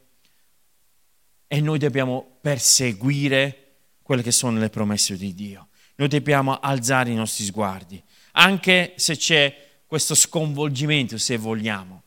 e 1.46 1.62
noi 1.62 1.78
dobbiamo 1.78 2.40
perseguire 2.42 3.76
quelle 4.02 4.24
che 4.24 4.32
sono 4.32 4.58
le 4.58 4.72
promesse 4.72 5.16
di 5.16 5.36
Dio. 5.36 5.68
Noi 5.98 6.08
dobbiamo 6.08 6.58
alzare 6.60 7.12
i 7.12 7.14
nostri 7.14 7.46
sguardi, 7.46 8.04
anche 8.32 8.94
se 8.96 9.16
c'è 9.16 9.82
questo 9.86 10.16
sconvolgimento, 10.16 11.20
se 11.20 11.38
vogliamo, 11.38 12.02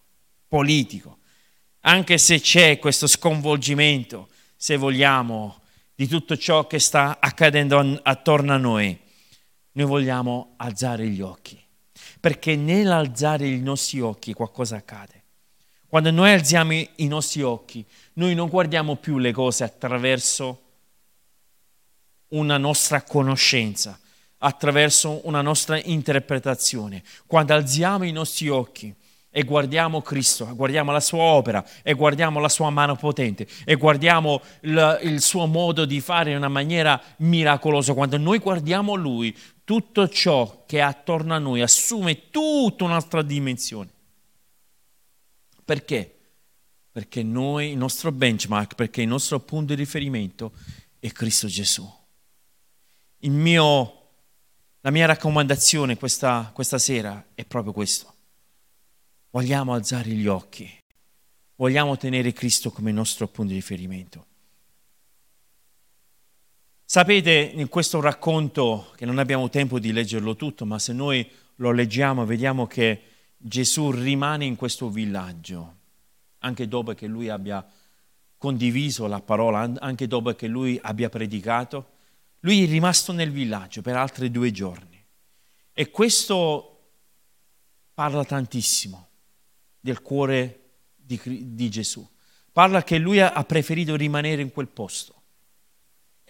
politico, 0.49 1.19
anche 1.83 2.19
se 2.19 2.41
c'è 2.41 2.81
questo 2.81 3.07
sconvolgimento, 3.07 4.29
se 4.57 4.77
vogliamo, 4.77 5.61
di 5.95 6.09
tutto 6.09 6.37
ciò 6.37 6.67
che 6.67 6.81
sta 6.81 7.19
accadendo 7.21 8.01
attorno 8.03 8.55
a 8.55 8.57
noi, 8.57 8.99
noi 9.71 9.87
vogliamo 9.87 10.55
alzare 10.57 11.07
gli 11.07 11.21
occhi 11.21 11.69
perché 12.21 12.57
nell'alzare 12.57 13.49
i 13.49 13.61
nostri 13.61 14.01
occhi 14.01 14.33
qualcosa 14.33 14.77
accade. 14.77 15.23
Quando 15.87 16.11
noi 16.13 16.33
alziamo 16.33 16.73
i 16.73 17.07
nostri 17.09 17.43
occhi, 17.43 17.85
noi 18.15 18.35
non 18.35 18.49
guardiamo 18.49 18.95
più 18.95 19.19
le 19.19 19.33
cose 19.33 19.65
attraverso 19.65 20.63
una 22.29 22.59
nostra 22.59 23.03
conoscenza, 23.03 23.99
attraverso 24.39 25.21
una 25.25 25.43
nostra 25.43 25.81
interpretazione. 25.83 27.03
Quando 27.27 27.55
alziamo 27.55 28.05
i 28.05 28.13
nostri 28.13 28.49
occhi 28.49 28.95
e 29.33 29.43
guardiamo 29.43 30.03
Cristo, 30.03 30.47
guardiamo 30.55 30.93
la 30.93 31.01
sua 31.01 31.23
opera 31.23 31.65
e 31.83 31.95
guardiamo 31.95 32.41
la 32.41 32.49
sua 32.49 32.71
mano 32.71 32.97
potente 32.97 33.47
e 33.65 33.77
guardiamo 33.77 34.41
il, 34.63 35.01
il 35.03 35.21
suo 35.21 35.47
modo 35.47 35.85
di 35.85 36.01
fare 36.01 36.31
in 36.31 36.37
una 36.37 36.49
maniera 36.49 37.01
miracolosa, 37.19 37.95
quando 37.95 38.17
noi 38.17 38.39
guardiamo 38.39 38.95
Lui, 38.95 39.37
tutto 39.71 40.09
ciò 40.09 40.65
che 40.67 40.79
è 40.79 40.81
attorno 40.81 41.33
a 41.33 41.39
noi 41.39 41.61
assume 41.61 42.31
tutta 42.31 42.83
un'altra 42.83 43.23
dimensione. 43.23 43.89
Perché? 45.65 46.19
Perché 46.91 47.23
noi, 47.23 47.71
il 47.71 47.77
nostro 47.77 48.11
benchmark, 48.11 48.75
perché 48.75 49.03
il 49.03 49.07
nostro 49.07 49.39
punto 49.39 49.73
di 49.73 49.81
riferimento 49.81 50.55
è 50.99 51.13
Cristo 51.13 51.47
Gesù. 51.47 51.89
Mio, 53.21 54.09
la 54.81 54.91
mia 54.91 55.07
raccomandazione 55.07 55.97
questa, 55.97 56.51
questa 56.53 56.79
sera 56.79 57.29
è 57.37 57.45
proprio 57.45 57.73
questo. 57.73 58.13
Vogliamo 59.31 59.73
alzare 59.73 60.11
gli 60.11 60.27
occhi, 60.27 60.69
vogliamo 61.55 61.97
tenere 61.97 62.33
Cristo 62.33 62.73
come 62.73 62.91
nostro 62.91 63.29
punto 63.29 63.53
di 63.53 63.59
riferimento. 63.59 64.27
Sapete, 66.93 67.53
in 67.55 67.69
questo 67.69 68.01
racconto, 68.01 68.91
che 68.97 69.07
non 69.07 69.19
abbiamo 69.19 69.49
tempo 69.49 69.79
di 69.79 69.93
leggerlo 69.93 70.35
tutto, 70.35 70.67
ma 70.67 70.81
se 70.81 70.93
noi 70.93 71.25
lo 71.55 71.71
leggiamo 71.71 72.27
vediamo 72.27 72.67
che 72.67 73.03
Gesù 73.37 73.93
rimane 73.93 74.45
in 74.45 74.57
questo 74.57 74.89
villaggio, 74.89 75.77
anche 76.39 76.67
dopo 76.67 76.93
che 76.95 77.07
lui 77.07 77.29
abbia 77.29 77.65
condiviso 78.37 79.07
la 79.07 79.21
parola, 79.21 79.73
anche 79.79 80.09
dopo 80.09 80.35
che 80.35 80.49
lui 80.49 80.81
abbia 80.83 81.09
predicato. 81.09 81.91
Lui 82.41 82.65
è 82.65 82.69
rimasto 82.69 83.13
nel 83.13 83.31
villaggio 83.31 83.83
per 83.83 83.95
altri 83.95 84.29
due 84.29 84.51
giorni. 84.51 85.01
E 85.73 85.91
questo 85.91 86.95
parla 87.95 88.25
tantissimo 88.25 89.11
del 89.79 90.03
cuore 90.03 90.71
di, 90.97 91.21
di 91.55 91.71
Gesù. 91.71 92.05
Parla 92.51 92.83
che 92.83 92.99
lui 92.99 93.21
ha 93.21 93.45
preferito 93.45 93.95
rimanere 93.95 94.43
in 94.43 94.51
quel 94.51 94.67
posto. 94.67 95.19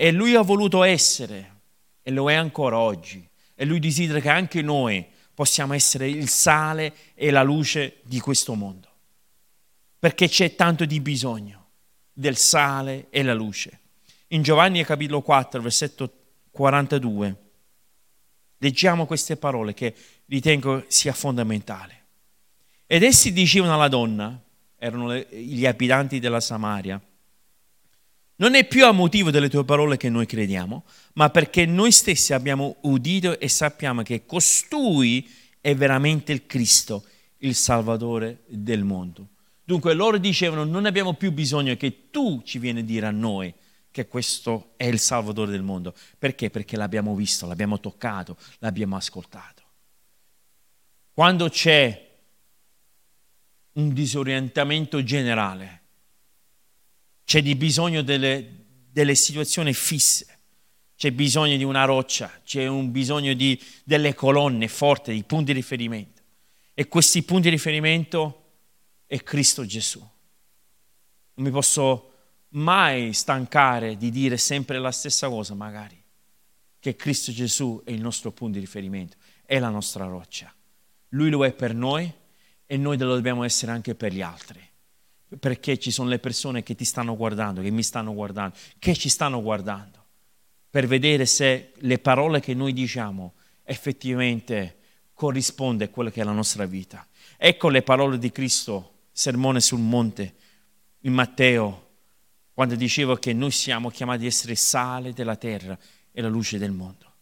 E 0.02 0.12
lui 0.12 0.34
ha 0.34 0.40
voluto 0.40 0.82
essere, 0.82 1.60
e 2.00 2.10
lo 2.10 2.30
è 2.30 2.34
ancora 2.34 2.78
oggi. 2.78 3.28
E 3.54 3.66
lui 3.66 3.78
desidera 3.78 4.18
che 4.18 4.30
anche 4.30 4.62
noi 4.62 5.06
possiamo 5.34 5.74
essere 5.74 6.08
il 6.08 6.30
sale 6.30 6.94
e 7.12 7.30
la 7.30 7.42
luce 7.42 8.00
di 8.04 8.18
questo 8.18 8.54
mondo. 8.54 8.88
Perché 9.98 10.26
c'è 10.26 10.54
tanto 10.54 10.86
di 10.86 11.00
bisogno 11.00 11.72
del 12.14 12.38
sale 12.38 13.08
e 13.10 13.22
la 13.22 13.34
luce. 13.34 13.80
In 14.28 14.42
Giovanni 14.42 14.82
capitolo 14.86 15.20
4, 15.20 15.60
versetto 15.60 16.12
42, 16.50 17.36
leggiamo 18.56 19.04
queste 19.04 19.36
parole 19.36 19.74
che 19.74 19.94
ritengo 20.24 20.82
sia 20.88 21.12
fondamentale. 21.12 22.06
Ed 22.86 23.02
essi 23.02 23.34
dicevano 23.34 23.74
alla 23.74 23.88
donna, 23.88 24.42
erano 24.78 25.14
gli 25.14 25.66
abitanti 25.66 26.20
della 26.20 26.40
Samaria, 26.40 26.98
non 28.40 28.54
è 28.54 28.66
più 28.66 28.86
a 28.86 28.92
motivo 28.92 29.30
delle 29.30 29.48
tue 29.48 29.64
parole 29.64 29.96
che 29.96 30.08
noi 30.08 30.26
crediamo, 30.26 30.84
ma 31.14 31.28
perché 31.30 31.66
noi 31.66 31.92
stessi 31.92 32.32
abbiamo 32.32 32.76
udito 32.82 33.38
e 33.38 33.48
sappiamo 33.48 34.02
che 34.02 34.24
costui 34.24 35.28
è 35.60 35.74
veramente 35.74 36.32
il 36.32 36.46
Cristo, 36.46 37.04
il 37.38 37.54
Salvatore 37.54 38.44
del 38.46 38.82
mondo. 38.82 39.28
Dunque 39.62 39.92
loro 39.92 40.16
dicevano 40.16 40.64
non 40.64 40.86
abbiamo 40.86 41.14
più 41.14 41.32
bisogno 41.32 41.76
che 41.76 42.10
tu 42.10 42.40
ci 42.42 42.58
vieni 42.58 42.80
a 42.80 42.84
dire 42.84 43.06
a 43.06 43.10
noi 43.10 43.52
che 43.90 44.06
questo 44.06 44.72
è 44.76 44.84
il 44.84 44.98
Salvatore 44.98 45.50
del 45.50 45.62
mondo. 45.62 45.94
Perché? 46.18 46.48
Perché 46.48 46.76
l'abbiamo 46.76 47.14
visto, 47.14 47.46
l'abbiamo 47.46 47.78
toccato, 47.78 48.38
l'abbiamo 48.60 48.96
ascoltato. 48.96 49.62
Quando 51.12 51.50
c'è 51.50 52.08
un 53.72 53.92
disorientamento 53.92 55.02
generale, 55.02 55.80
c'è 57.30 57.42
bisogno 57.54 58.02
delle, 58.02 58.44
delle 58.90 59.14
situazioni 59.14 59.72
fisse, 59.72 60.38
c'è 60.96 61.12
bisogno 61.12 61.56
di 61.56 61.62
una 61.62 61.84
roccia, 61.84 62.28
c'è 62.42 62.66
un 62.66 62.90
bisogno 62.90 63.34
di 63.34 63.56
delle 63.84 64.14
colonne 64.14 64.66
forti, 64.66 65.12
di 65.12 65.22
punti 65.22 65.52
di 65.52 65.52
riferimento. 65.52 66.22
E 66.74 66.88
questi 66.88 67.22
punti 67.22 67.44
di 67.44 67.50
riferimento 67.50 68.46
è 69.06 69.22
Cristo 69.22 69.64
Gesù. 69.64 70.00
Non 70.00 71.46
mi 71.46 71.52
posso 71.52 72.14
mai 72.48 73.12
stancare 73.12 73.96
di 73.96 74.10
dire 74.10 74.36
sempre 74.36 74.80
la 74.80 74.90
stessa 74.90 75.28
cosa, 75.28 75.54
magari, 75.54 76.02
che 76.80 76.96
Cristo 76.96 77.30
Gesù 77.30 77.80
è 77.84 77.92
il 77.92 78.00
nostro 78.00 78.32
punto 78.32 78.54
di 78.54 78.64
riferimento, 78.64 79.16
è 79.46 79.60
la 79.60 79.68
nostra 79.68 80.04
roccia. 80.04 80.52
Lui 81.10 81.30
lo 81.30 81.46
è 81.46 81.52
per 81.52 81.76
noi 81.76 82.12
e 82.66 82.76
noi 82.76 82.98
lo 82.98 83.14
dobbiamo 83.14 83.44
essere 83.44 83.70
anche 83.70 83.94
per 83.94 84.12
gli 84.12 84.20
altri 84.20 84.69
perché 85.38 85.78
ci 85.78 85.90
sono 85.90 86.08
le 86.08 86.18
persone 86.18 86.62
che 86.62 86.74
ti 86.74 86.84
stanno 86.84 87.16
guardando, 87.16 87.62
che 87.62 87.70
mi 87.70 87.82
stanno 87.82 88.12
guardando, 88.14 88.56
che 88.78 88.94
ci 88.94 89.08
stanno 89.08 89.40
guardando, 89.42 90.04
per 90.68 90.86
vedere 90.86 91.26
se 91.26 91.72
le 91.76 91.98
parole 91.98 92.40
che 92.40 92.54
noi 92.54 92.72
diciamo 92.72 93.34
effettivamente 93.62 94.78
corrisponde 95.14 95.84
a 95.84 95.88
quella 95.88 96.10
che 96.10 96.20
è 96.20 96.24
la 96.24 96.32
nostra 96.32 96.66
vita. 96.66 97.06
Ecco 97.36 97.68
le 97.68 97.82
parole 97.82 98.18
di 98.18 98.32
Cristo, 98.32 99.08
sermone 99.12 99.60
sul 99.60 99.80
monte, 99.80 100.34
in 101.00 101.12
Matteo, 101.12 101.88
quando 102.52 102.74
diceva 102.74 103.18
che 103.18 103.32
noi 103.32 103.50
siamo 103.50 103.90
chiamati 103.90 104.22
ad 104.22 104.26
essere 104.26 104.54
sale 104.54 105.12
della 105.12 105.36
terra 105.36 105.78
e 106.12 106.20
la 106.20 106.28
luce 106.28 106.58
del 106.58 106.72
mondo, 106.72 107.14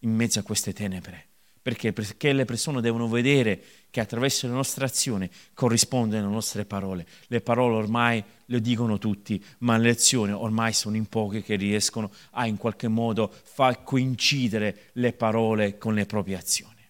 in 0.00 0.14
mezzo 0.14 0.38
a 0.38 0.42
queste 0.42 0.72
tenebre. 0.72 1.29
Perché? 1.70 1.92
Perché 1.92 2.32
le 2.32 2.44
persone 2.44 2.80
devono 2.80 3.06
vedere 3.06 3.62
che 3.90 4.00
attraverso 4.00 4.48
le 4.48 4.54
nostre 4.54 4.84
azioni 4.84 5.30
corrispondono 5.54 6.26
le 6.26 6.32
nostre 6.32 6.64
parole. 6.64 7.06
Le 7.28 7.40
parole 7.42 7.76
ormai 7.76 8.24
le 8.46 8.60
dicono 8.60 8.98
tutti, 8.98 9.40
ma 9.58 9.76
le 9.76 9.90
azioni 9.90 10.32
ormai 10.32 10.72
sono 10.72 10.96
in 10.96 11.06
poche 11.06 11.44
che 11.44 11.54
riescono 11.54 12.10
a 12.32 12.46
in 12.46 12.56
qualche 12.56 12.88
modo 12.88 13.32
far 13.44 13.84
coincidere 13.84 14.90
le 14.94 15.12
parole 15.12 15.78
con 15.78 15.94
le 15.94 16.06
proprie 16.06 16.38
azioni. 16.38 16.84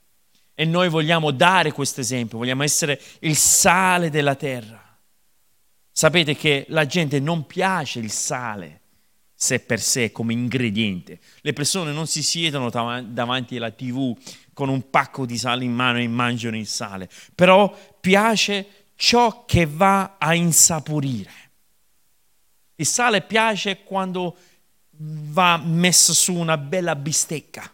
E 0.55 0.65
noi 0.65 0.89
vogliamo 0.89 1.31
dare 1.31 1.73
questo 1.73 2.01
esempio, 2.01 2.39
vogliamo 2.39 2.63
essere 2.63 2.99
il 3.19 3.37
sale 3.37 4.09
della 4.09 4.35
terra. 4.35 4.99
Sapete 5.93 6.35
che 6.35 6.65
la 6.71 6.87
gente 6.87 7.21
non 7.21 7.47
piace 7.47 7.99
il 7.99 8.11
sale 8.11 8.80
sé 9.43 9.59
per 9.59 9.81
sé 9.81 10.13
come 10.13 10.35
ingrediente. 10.35 11.19
Le 11.41 11.55
persone 11.55 11.93
non 11.93 12.07
si 12.07 12.23
siedono 12.23 12.69
davanti 12.69 13.57
alla 13.57 13.71
tv 13.71 14.15
con 14.53 14.69
un 14.69 14.91
pacco 14.91 15.25
di 15.25 15.39
sale 15.39 15.65
in 15.65 15.73
mano 15.73 15.99
e 15.99 16.07
mangiano 16.09 16.59
il 16.59 16.67
sale, 16.67 17.09
però 17.35 17.75
piace 17.99 18.67
ciò 18.97 19.47
che 19.47 19.65
va 19.65 20.17
a 20.19 20.35
insaporire. 20.35 21.33
Il 22.75 22.85
sale 22.85 23.23
piace 23.23 23.83
quando 23.83 24.37
va 24.91 25.57
messo 25.57 26.13
su 26.13 26.35
una 26.35 26.59
bella 26.59 26.95
bistecca. 26.95 27.73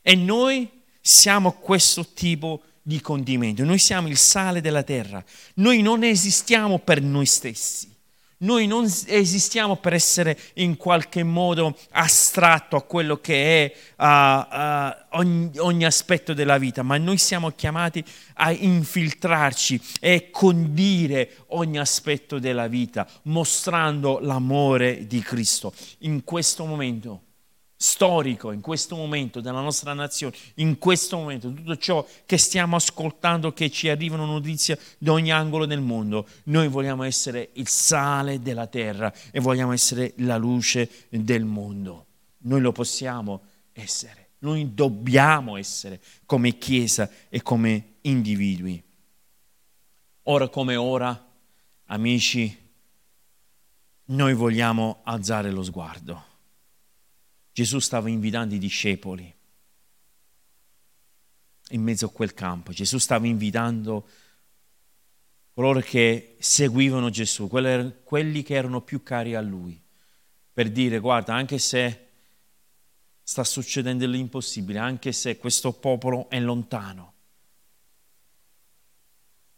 E 0.00 0.14
noi 0.14 0.70
siamo 1.00 1.54
questo 1.54 2.06
tipo 2.12 2.62
di 2.82 3.00
condimento, 3.00 3.64
noi 3.64 3.78
siamo 3.78 4.06
il 4.06 4.16
sale 4.16 4.60
della 4.60 4.84
terra, 4.84 5.24
noi 5.54 5.82
non 5.82 6.04
esistiamo 6.04 6.78
per 6.78 7.02
noi 7.02 7.26
stessi. 7.26 7.94
Noi 8.38 8.66
non 8.66 8.84
esistiamo 8.84 9.76
per 9.76 9.94
essere 9.94 10.38
in 10.54 10.76
qualche 10.76 11.22
modo 11.22 11.74
astratto 11.92 12.76
a 12.76 12.82
quello 12.82 13.16
che 13.16 13.64
è 13.64 13.74
uh, 13.96 14.04
uh, 14.04 15.18
ogni, 15.18 15.50
ogni, 15.58 15.84
aspetto 15.86 16.34
della 16.34 16.58
vita, 16.58 16.82
ma 16.82 16.98
noi 16.98 17.16
siamo 17.16 17.50
chiamati 17.52 18.04
a 18.34 18.50
infiltrarci 18.50 19.80
e 20.00 20.30
condire 20.30 21.44
ogni 21.48 21.78
aspetto 21.78 22.38
della 22.38 22.66
vita, 22.68 23.08
mostrando 23.22 24.18
l'amore 24.18 25.06
di 25.06 25.20
Cristo. 25.20 25.72
In 26.00 26.22
questo 26.22 26.66
momento 26.66 27.25
storico 27.76 28.52
in 28.52 28.62
questo 28.62 28.96
momento 28.96 29.40
della 29.40 29.60
nostra 29.60 29.92
nazione, 29.92 30.34
in 30.54 30.78
questo 30.78 31.18
momento, 31.18 31.52
tutto 31.52 31.76
ciò 31.76 32.06
che 32.24 32.38
stiamo 32.38 32.76
ascoltando, 32.76 33.52
che 33.52 33.70
ci 33.70 33.88
arrivano 33.88 34.24
notizie 34.24 34.78
da 34.98 35.12
ogni 35.12 35.30
angolo 35.30 35.66
del 35.66 35.80
mondo, 35.80 36.26
noi 36.44 36.68
vogliamo 36.68 37.02
essere 37.02 37.50
il 37.54 37.68
sale 37.68 38.40
della 38.40 38.66
terra 38.66 39.12
e 39.30 39.40
vogliamo 39.40 39.72
essere 39.72 40.14
la 40.18 40.36
luce 40.36 41.06
del 41.10 41.44
mondo. 41.44 42.06
Noi 42.38 42.60
lo 42.60 42.72
possiamo 42.72 43.42
essere, 43.72 44.30
noi 44.38 44.72
dobbiamo 44.74 45.56
essere 45.56 46.00
come 46.24 46.56
Chiesa 46.56 47.10
e 47.28 47.42
come 47.42 47.96
individui. 48.02 48.82
Ora 50.28 50.48
come 50.48 50.76
ora, 50.76 51.24
amici, 51.86 52.64
noi 54.06 54.34
vogliamo 54.34 55.00
alzare 55.04 55.50
lo 55.50 55.62
sguardo 55.62 56.34
Gesù 57.56 57.78
stava 57.78 58.10
invitando 58.10 58.54
i 58.54 58.58
discepoli 58.58 59.34
in 61.70 61.82
mezzo 61.82 62.04
a 62.04 62.10
quel 62.10 62.34
campo. 62.34 62.70
Gesù 62.70 62.98
stava 62.98 63.26
invitando 63.26 64.06
coloro 65.54 65.80
che 65.80 66.36
seguivano 66.38 67.08
Gesù, 67.08 67.48
quelli 67.48 68.42
che 68.42 68.54
erano 68.54 68.82
più 68.82 69.02
cari 69.02 69.34
a 69.34 69.40
lui, 69.40 69.82
per 70.52 70.70
dire 70.70 70.98
guarda, 70.98 71.34
anche 71.34 71.58
se 71.58 72.08
sta 73.22 73.42
succedendo 73.42 74.06
l'impossibile, 74.06 74.78
anche 74.78 75.12
se 75.12 75.38
questo 75.38 75.72
popolo 75.72 76.28
è 76.28 76.38
lontano, 76.38 77.14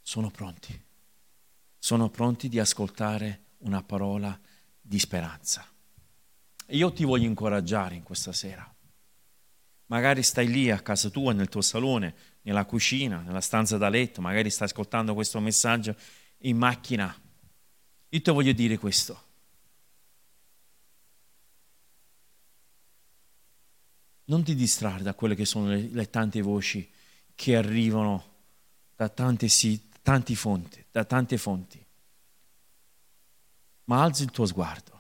sono 0.02 0.30
pronti, 0.30 0.80
sono 1.76 2.10
pronti 2.10 2.48
di 2.48 2.60
ascoltare 2.60 3.46
una 3.58 3.82
parola 3.82 4.40
di 4.80 5.00
speranza. 5.00 5.68
Io 6.70 6.92
ti 6.92 7.04
voglio 7.04 7.26
incoraggiare 7.26 7.94
in 7.94 8.02
questa 8.02 8.32
sera. 8.32 8.74
Magari 9.86 10.22
stai 10.22 10.48
lì 10.48 10.70
a 10.70 10.80
casa 10.80 11.08
tua, 11.08 11.32
nel 11.32 11.48
tuo 11.48 11.62
salone, 11.62 12.14
nella 12.42 12.66
cucina, 12.66 13.20
nella 13.20 13.40
stanza 13.40 13.78
da 13.78 13.88
letto, 13.88 14.20
magari 14.20 14.50
stai 14.50 14.68
ascoltando 14.68 15.14
questo 15.14 15.40
messaggio 15.40 15.96
in 16.38 16.58
macchina. 16.58 17.14
Io 18.10 18.20
ti 18.20 18.30
voglio 18.30 18.52
dire 18.52 18.76
questo. 18.76 19.26
Non 24.24 24.42
ti 24.42 24.54
distrarre 24.54 25.02
da 25.02 25.14
quelle 25.14 25.34
che 25.34 25.46
sono 25.46 25.68
le, 25.68 25.88
le 25.90 26.10
tante 26.10 26.42
voci 26.42 26.90
che 27.34 27.56
arrivano 27.56 28.36
da 28.94 29.08
tante, 29.08 29.48
sì, 29.48 29.88
tanti 30.02 30.34
fonti, 30.34 30.84
da 30.90 31.04
tante 31.04 31.38
fonti. 31.38 31.82
Ma 33.84 34.02
alzi 34.02 34.24
il 34.24 34.30
tuo 34.30 34.44
sguardo, 34.44 34.97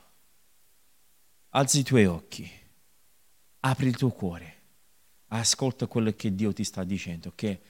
alzi 1.50 1.80
i 1.80 1.82
tuoi 1.82 2.06
occhi, 2.06 2.50
apri 3.60 3.88
il 3.88 3.96
tuo 3.96 4.10
cuore 4.10 4.56
ascolta 5.28 5.86
quello 5.86 6.12
che 6.12 6.34
Dio 6.34 6.52
ti 6.52 6.64
sta 6.64 6.84
dicendo, 6.84 7.32
che 7.34 7.60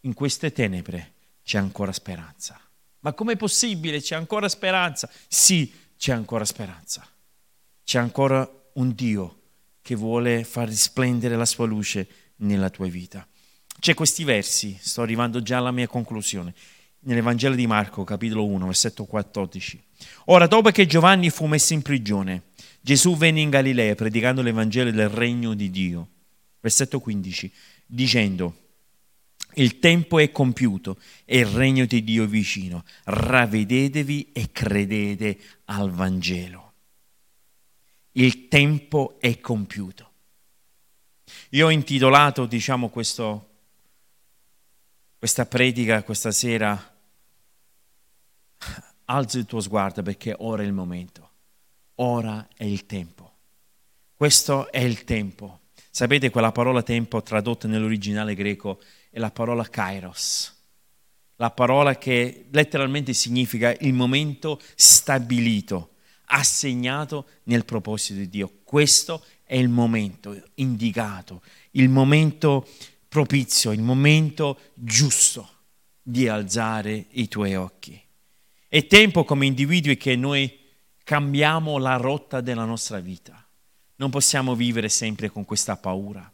in 0.00 0.14
queste 0.14 0.52
tenebre 0.52 1.12
c'è 1.42 1.58
ancora 1.58 1.92
speranza. 1.92 2.60
Ma 3.00 3.12
com'è 3.12 3.36
possibile? 3.36 4.00
C'è 4.00 4.16
ancora 4.16 4.48
speranza? 4.48 5.08
Sì, 5.28 5.72
c'è 5.96 6.12
ancora 6.12 6.44
speranza. 6.44 7.06
C'è 7.84 7.98
ancora 7.98 8.48
un 8.74 8.94
Dio 8.94 9.40
che 9.80 9.94
vuole 9.94 10.44
far 10.44 10.68
risplendere 10.68 11.36
la 11.36 11.44
sua 11.44 11.66
luce 11.66 12.08
nella 12.36 12.70
tua 12.70 12.88
vita. 12.88 13.26
C'è 13.78 13.94
questi 13.94 14.24
versi, 14.24 14.76
sto 14.80 15.02
arrivando 15.02 15.40
già 15.42 15.58
alla 15.58 15.70
mia 15.70 15.86
conclusione, 15.86 16.54
nell'Evangelo 17.00 17.54
di 17.54 17.66
Marco, 17.66 18.02
capitolo 18.02 18.44
1, 18.46 18.66
versetto 18.66 19.04
14. 19.04 19.82
Ora, 20.26 20.46
dopo 20.46 20.70
che 20.70 20.86
Giovanni 20.86 21.30
fu 21.30 21.46
messo 21.46 21.72
in 21.72 21.82
prigione, 21.82 22.42
Gesù 22.86 23.16
venne 23.16 23.40
in 23.40 23.50
Galilea 23.50 23.96
predicando 23.96 24.42
l'Evangelo 24.42 24.92
del 24.92 25.08
regno 25.08 25.54
di 25.54 25.72
Dio 25.72 26.10
versetto 26.60 27.00
15, 27.00 27.52
dicendo, 27.84 28.68
il 29.54 29.80
tempo 29.80 30.20
è 30.20 30.30
compiuto 30.30 30.96
e 31.24 31.40
il 31.40 31.46
regno 31.46 31.84
di 31.84 32.04
Dio 32.04 32.22
è 32.22 32.26
vicino, 32.28 32.84
ravvedetevi 33.02 34.30
e 34.30 34.52
credete 34.52 35.36
al 35.64 35.90
Vangelo. 35.90 36.74
Il 38.12 38.46
tempo 38.46 39.16
è 39.18 39.40
compiuto. 39.40 40.12
Io 41.50 41.66
ho 41.66 41.70
intitolato, 41.70 42.46
diciamo, 42.46 42.88
questo, 42.88 43.50
questa 45.18 45.44
predica 45.44 46.04
questa 46.04 46.30
sera, 46.30 46.96
alza 49.06 49.38
il 49.38 49.44
tuo 49.44 49.58
sguardo 49.58 50.02
perché 50.02 50.36
ora 50.38 50.62
è 50.62 50.66
il 50.66 50.72
momento, 50.72 51.30
ora 51.96 52.48
è 52.56 52.64
il 52.64 52.86
tempo. 52.86 53.32
Questo 54.14 54.70
è 54.70 54.80
il 54.80 55.04
tempo 55.04 55.60
Sapete 55.96 56.28
quella 56.28 56.52
parola 56.52 56.82
tempo 56.82 57.22
tradotta 57.22 57.66
nell'originale 57.68 58.34
greco 58.34 58.82
è 59.08 59.18
la 59.18 59.30
parola 59.30 59.66
kairos, 59.66 60.54
la 61.36 61.50
parola 61.50 61.96
che 61.96 62.48
letteralmente 62.50 63.14
significa 63.14 63.74
il 63.80 63.94
momento 63.94 64.60
stabilito, 64.74 65.94
assegnato 66.26 67.24
nel 67.44 67.64
proposito 67.64 68.18
di 68.18 68.28
Dio. 68.28 68.58
Questo 68.62 69.24
è 69.42 69.56
il 69.56 69.70
momento 69.70 70.38
indicato, 70.56 71.40
il 71.70 71.88
momento 71.88 72.68
propizio, 73.08 73.72
il 73.72 73.80
momento 73.80 74.58
giusto 74.74 75.48
di 76.02 76.28
alzare 76.28 77.06
i 77.12 77.26
tuoi 77.26 77.54
occhi. 77.54 77.98
È 78.68 78.86
tempo 78.86 79.24
come 79.24 79.46
individui 79.46 79.96
che 79.96 80.14
noi 80.14 80.54
cambiamo 81.06 81.78
la 81.78 81.94
rotta 81.94 82.40
della 82.40 82.64
nostra 82.64 82.98
vita 82.98 83.46
non 83.96 84.10
possiamo 84.10 84.54
vivere 84.54 84.88
sempre 84.88 85.30
con 85.30 85.44
questa 85.44 85.76
paura. 85.76 86.30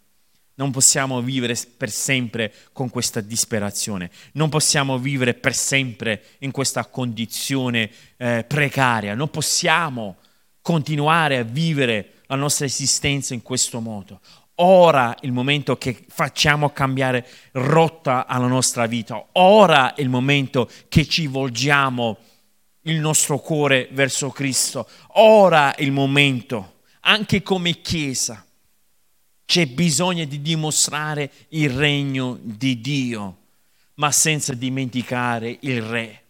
Non 0.55 0.71
possiamo 0.71 1.23
vivere 1.23 1.57
per 1.77 1.91
sempre 1.91 2.53
con 2.73 2.91
questa 2.91 3.21
disperazione. 3.21 4.11
Non 4.33 4.49
possiamo 4.49 4.99
vivere 4.99 5.35
per 5.35 5.55
sempre 5.55 6.23
in 6.41 6.51
questa 6.51 6.85
condizione 6.87 7.91
eh, 8.17 8.45
precaria. 8.47 9.15
Non 9.15 9.31
possiamo 9.31 10.17
continuare 10.61 11.39
a 11.39 11.43
vivere 11.43 12.23
la 12.27 12.37
nostra 12.37 12.67
esistenza 12.67 13.33
in 13.33 13.43
questo 13.43 13.81
modo. 13.81 14.21
Ora 14.57 15.15
è 15.15 15.25
il 15.25 15.33
momento 15.33 15.79
che 15.79 16.05
facciamo 16.09 16.71
cambiare 16.71 17.27
rotta 17.53 18.27
alla 18.27 18.47
nostra 18.47 18.87
vita. 18.87 19.25
Ora 19.33 19.95
è 19.95 20.03
il 20.03 20.09
momento 20.09 20.69
che 20.89 21.07
ci 21.07 21.27
volgiamo 21.27 22.19
il 22.83 22.99
nostro 22.99 23.39
cuore 23.39 23.89
verso 23.93 24.31
Cristo. 24.31 24.89
Ora 25.15 25.75
è 25.75 25.83
il 25.83 25.93
momento 25.93 26.81
anche 27.01 27.43
come 27.43 27.81
Chiesa 27.81 28.45
c'è 29.45 29.67
bisogno 29.67 30.25
di 30.25 30.41
dimostrare 30.41 31.31
il 31.49 31.69
regno 31.69 32.39
di 32.41 32.81
Dio, 32.81 33.37
ma 33.95 34.11
senza 34.11 34.55
dimenticare 34.55 35.59
il 35.61 35.83
Re, 35.83 36.23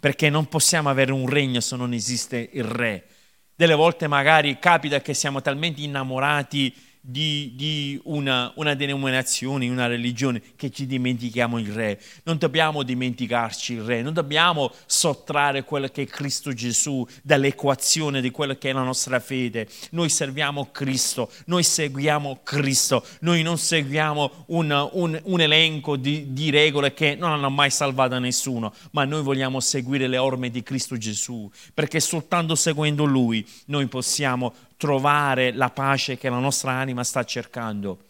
perché 0.00 0.30
non 0.30 0.48
possiamo 0.48 0.88
avere 0.88 1.12
un 1.12 1.28
regno 1.28 1.60
se 1.60 1.76
non 1.76 1.92
esiste 1.92 2.48
il 2.52 2.64
Re. 2.64 3.06
Delle 3.54 3.74
volte 3.74 4.06
magari 4.06 4.58
capita 4.58 5.00
che 5.00 5.14
siamo 5.14 5.42
talmente 5.42 5.82
innamorati 5.82 6.74
di, 7.06 7.52
di 7.54 8.00
una, 8.04 8.50
una, 8.56 8.72
denominazione, 8.72 9.68
una 9.68 9.86
religione, 9.86 10.40
che 10.56 10.70
ci 10.70 10.86
dimentichiamo 10.86 11.58
il 11.58 11.70
Re. 11.70 12.00
Non 12.22 12.38
dobbiamo 12.38 12.82
dimenticarci 12.82 13.74
il 13.74 13.82
Re, 13.82 14.00
non 14.00 14.14
dobbiamo 14.14 14.72
sottrarre 14.86 15.64
quello 15.64 15.88
che 15.88 16.02
è 16.02 16.06
Cristo 16.06 16.54
Gesù 16.54 17.06
dall'equazione 17.22 18.22
di 18.22 18.30
quello 18.30 18.56
che 18.56 18.70
è 18.70 18.72
la 18.72 18.82
nostra 18.82 19.20
fede. 19.20 19.68
Noi 19.90 20.08
serviamo 20.08 20.70
Cristo, 20.72 21.30
noi 21.44 21.62
seguiamo 21.62 22.40
Cristo, 22.42 23.04
noi 23.20 23.42
non 23.42 23.58
seguiamo 23.58 24.44
un, 24.46 24.88
un, 24.92 25.20
un 25.24 25.40
elenco 25.40 25.96
di, 25.96 26.32
di 26.32 26.48
regole 26.48 26.94
che 26.94 27.16
non 27.16 27.32
hanno 27.32 27.50
mai 27.50 27.70
salvato 27.70 28.18
nessuno, 28.18 28.72
ma 28.92 29.04
noi 29.04 29.22
vogliamo 29.22 29.60
seguire 29.60 30.08
le 30.08 30.16
orme 30.16 30.48
di 30.48 30.62
Cristo 30.62 30.96
Gesù, 30.96 31.50
perché 31.74 32.00
soltanto 32.00 32.54
seguendo 32.54 33.04
Lui 33.04 33.46
noi 33.66 33.88
possiamo 33.88 34.54
trovare 34.76 35.52
la 35.52 35.70
pace 35.70 36.16
che 36.16 36.28
la 36.28 36.38
nostra 36.38 36.72
anima 36.72 37.04
sta 37.04 37.24
cercando 37.24 38.02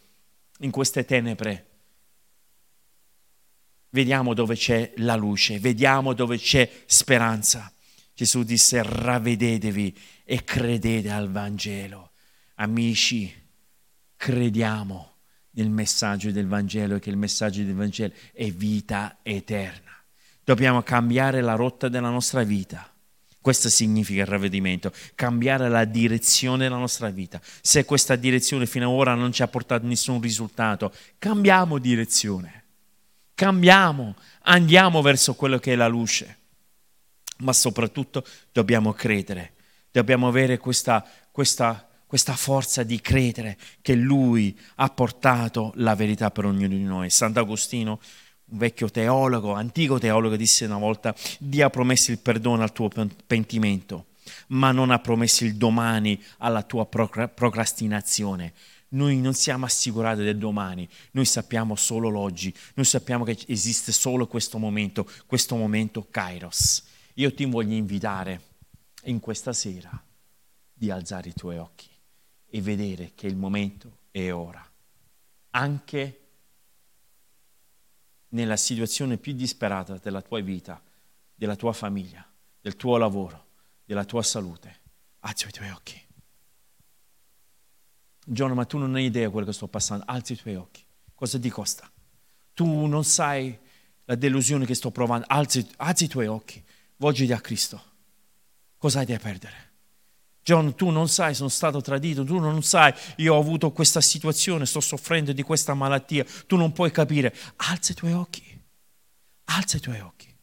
in 0.59 0.71
queste 0.71 1.05
tenebre. 1.05 1.67
Vediamo 3.91 4.35
dove 4.35 4.57
c'è 4.57 4.93
la 4.97 5.15
luce, 5.15 5.59
vediamo 5.59 6.15
dove 6.15 6.39
c'è 6.39 6.69
speranza. 6.87 7.71
Gesù 8.13 8.43
disse 8.43 8.83
ravvedetevi 8.83 9.97
e 10.25 10.45
credete 10.45 11.11
al 11.11 11.31
Vangelo. 11.31 12.13
Amici, 12.57 13.33
crediamo 14.17 15.13
nel 15.51 15.71
messaggio 15.71 16.31
del 16.31 16.47
Vangelo 16.47 16.99
che 16.99 17.11
il 17.11 17.17
messaggio 17.17 17.63
del 17.63 17.75
Vangelo 17.75 18.13
è 18.33 18.51
vita 18.51 19.19
eterna. 19.23 19.93
Dobbiamo 20.43 20.83
cambiare 20.83 21.41
la 21.41 21.55
rotta 21.55 21.89
della 21.89 22.11
nostra 22.11 22.43
vita 22.43 22.94
questo 23.45 23.69
significa 23.69 24.23
il 24.23 24.27
ravvedimento, 24.27 24.91
cambiare 25.15 25.69
la 25.69 25.85
direzione 25.85 26.63
della 26.63 26.79
nostra 26.79 27.11
vita. 27.11 27.39
Se 27.61 27.85
questa 27.85 28.17
direzione 28.17 28.65
fino 28.65 28.89
ad 28.89 28.97
ora 28.97 29.13
non 29.13 29.33
ci 29.33 29.43
ha 29.43 29.49
portato 29.49 29.85
nessun 29.85 30.19
risultato, 30.19 30.91
cambiamo 31.19 31.77
direzione, 31.77 32.65
cambiamo, 33.35 34.17
andiamo 34.45 35.03
verso 35.03 35.35
quello 35.35 35.59
che 35.59 35.75
è 35.75 35.77
la 35.77 35.89
luce. 35.89 36.39
Ma 37.41 37.53
soprattutto 37.53 38.25
dobbiamo 38.51 38.95
credere, 38.95 39.53
dobbiamo 39.91 40.27
avere 40.27 40.57
questa, 40.57 41.07
questa, 41.31 41.87
questa 42.07 42.37
forza 42.37 42.83
di 42.83 42.99
credere 42.99 43.59
che 43.83 43.95
Lui 43.95 44.59
ha 44.77 44.89
portato 44.89 45.73
la 45.75 45.95
verità 45.95 46.31
per 46.31 46.47
ognuno 46.47 46.69
di 46.69 46.83
noi. 46.83 47.11
Sant'Agostino 47.11 48.01
un 48.55 48.59
vecchio 48.59 48.89
teologo, 48.89 49.53
antico 49.53 49.99
teologo, 49.99 50.37
disse 50.37 50.65
una 50.65 50.79
volta, 50.79 51.15
Dio 51.41 51.67
ha 51.67 51.71
promesso 51.71 52.13
il 52.13 52.21
perdono 52.21 52.63
al 52.63 52.73
tuo 52.73 52.89
pentimento, 53.27 54.07
ma 54.49 54.71
non 54.71 54.91
ha 54.91 55.01
promesso 55.01 55.45
il 55.45 55.57
domani 55.57 56.23
alla 56.39 56.63
tua 56.63 56.87
procrastinazione. 56.87 58.55
Noi 58.91 59.19
non 59.19 59.35
siamo 59.35 59.65
assicurati 59.65 60.23
del 60.23 60.39
domani, 60.39 60.89
noi 61.13 61.25
sappiamo 61.25 61.75
solo 61.75 62.09
l'oggi, 62.09 62.55
noi 62.75 62.87
sappiamo 62.87 63.25
che 63.25 63.37
esiste 63.49 63.91
solo 63.91 64.29
questo 64.29 64.59
momento, 64.59 65.09
questo 65.27 65.57
momento 65.57 66.07
Kairos. 66.09 66.85
Io 67.15 67.35
ti 67.35 67.45
voglio 67.45 67.75
invitare 67.75 68.41
in 69.05 69.19
questa 69.19 69.53
sera 69.53 69.91
di 70.73 70.91
alzare 70.91 71.31
i 71.31 71.35
tuoi 71.35 71.59
occhi 71.59 71.89
e 72.49 72.61
vedere 72.61 73.13
che 73.17 73.27
il 73.27 73.37
momento 73.37 73.99
è 74.13 74.33
ora. 74.33 74.65
Anche 75.51 76.24
nella 78.35 78.57
situazione 78.57 79.17
più 79.17 79.33
disperata 79.33 79.97
della 79.97 80.21
tua 80.21 80.41
vita, 80.41 80.83
della 81.35 81.57
tua 81.57 81.73
famiglia, 81.73 82.29
del 82.61 82.77
tuo 82.77 82.97
lavoro, 82.97 83.47
della 83.85 84.05
tua 84.05 84.23
salute. 84.23 84.81
Alzi 85.21 85.47
i 85.47 85.51
tuoi 85.51 85.71
occhi. 85.71 86.03
John, 88.27 88.53
ma 88.53 88.65
tu 88.65 88.79
non 88.79 88.95
hai 88.97 89.05
idea 89.05 89.27
di 89.27 89.31
quello 89.31 89.47
che 89.47 89.53
sto 89.53 89.69
passando. 89.69 90.05
Alzi 90.07 90.33
i 90.33 90.37
tuoi 90.37 90.57
occhi. 90.57 90.85
Cosa 91.15 91.39
ti 91.39 91.49
costa? 91.49 91.91
Tu 92.53 92.87
non 92.87 93.05
sai 93.05 93.57
la 94.05 94.17
delusione 94.17 94.67
che 94.67 94.75
sto 94.75 94.91
provando. 94.91 95.27
Alzi, 95.29 95.67
alzi 95.77 96.05
i 96.05 96.09
tuoi 96.09 96.27
occhi. 96.27 96.63
Volgiti 96.97 97.33
a 97.33 97.41
Cristo. 97.41 97.83
Cosa 98.77 98.99
hai 98.99 99.07
da 99.07 99.19
perdere? 99.19 99.73
John, 100.45 100.75
tu 100.75 100.91
non 100.91 101.09
sai, 101.09 101.35
sono 101.35 101.49
stato 101.49 101.81
tradito, 101.81 102.23
tu 102.23 102.39
non 102.39 102.63
sai, 102.63 102.93
io 103.17 103.35
ho 103.35 103.41
avuto 103.41 103.73
questa 103.73 104.03
situazione, 104.03 104.67
sto 104.67 104.81
soffrendo 104.81 105.33
di 105.33 105.43
questa 105.43 105.73
malattia, 105.73 106.25
tu 106.47 106.57
non 106.57 106.73
puoi 106.73 106.91
capire. 106.91 107.35
Alza 107.57 107.93
i 107.93 107.95
tuoi 107.95 108.13
occhi, 108.13 108.63
alza 109.45 109.79
i 109.79 109.81
tuoi 109.81 110.01
occhi. 110.01 110.37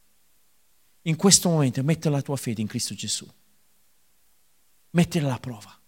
In 1.02 1.14
questo 1.14 1.48
momento 1.48 1.84
metti 1.84 2.08
la 2.08 2.20
tua 2.20 2.36
fede 2.36 2.60
in 2.60 2.66
Cristo 2.66 2.94
Gesù. 2.94 3.32
Mettila 4.90 5.28
alla 5.28 5.38
prova. 5.38 5.80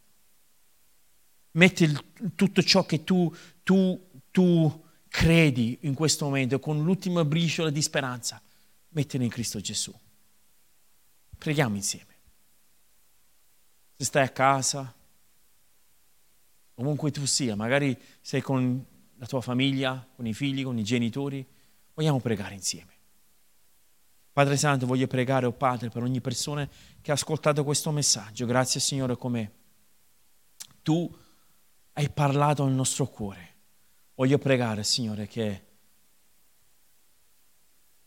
Metti 1.52 1.92
tutto 2.36 2.62
ciò 2.62 2.86
che 2.86 3.02
tu, 3.02 3.34
tu, 3.64 4.22
tu 4.30 4.84
credi 5.08 5.78
in 5.82 5.94
questo 5.94 6.24
momento 6.24 6.60
con 6.60 6.84
l'ultima 6.84 7.24
briciola 7.24 7.70
di 7.70 7.82
speranza. 7.82 8.40
Mettila 8.90 9.24
in 9.24 9.30
Cristo 9.30 9.58
Gesù. 9.58 9.92
Preghiamo 11.36 11.74
insieme 11.74 12.13
se 13.96 14.04
stai 14.04 14.24
a 14.24 14.28
casa, 14.28 14.92
ovunque 16.74 17.10
tu 17.10 17.24
sia, 17.26 17.54
magari 17.54 17.96
sei 18.20 18.40
con 18.40 18.84
la 19.16 19.26
tua 19.26 19.40
famiglia, 19.40 20.06
con 20.16 20.26
i 20.26 20.34
figli, 20.34 20.64
con 20.64 20.76
i 20.78 20.82
genitori, 20.82 21.46
vogliamo 21.94 22.20
pregare 22.20 22.54
insieme. 22.54 22.92
Padre 24.32 24.56
Santo, 24.56 24.86
voglio 24.86 25.06
pregare, 25.06 25.46
oh 25.46 25.52
Padre, 25.52 25.90
per 25.90 26.02
ogni 26.02 26.20
persona 26.20 26.68
che 27.00 27.10
ha 27.12 27.14
ascoltato 27.14 27.62
questo 27.62 27.92
messaggio. 27.92 28.46
Grazie 28.46 28.80
Signore 28.80 29.16
come 29.16 29.52
tu 30.82 31.08
hai 31.92 32.10
parlato 32.10 32.64
al 32.64 32.72
nostro 32.72 33.06
cuore. 33.06 33.52
Voglio 34.16 34.38
pregare, 34.38 34.82
Signore, 34.82 35.28
che 35.28 35.66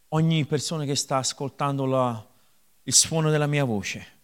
ogni 0.09 0.45
persona 0.45 0.83
che 0.83 0.95
sta 0.95 1.17
ascoltando 1.17 1.85
la, 1.85 2.27
il 2.83 2.93
suono 2.93 3.29
della 3.29 3.47
mia 3.47 3.63
voce 3.63 4.15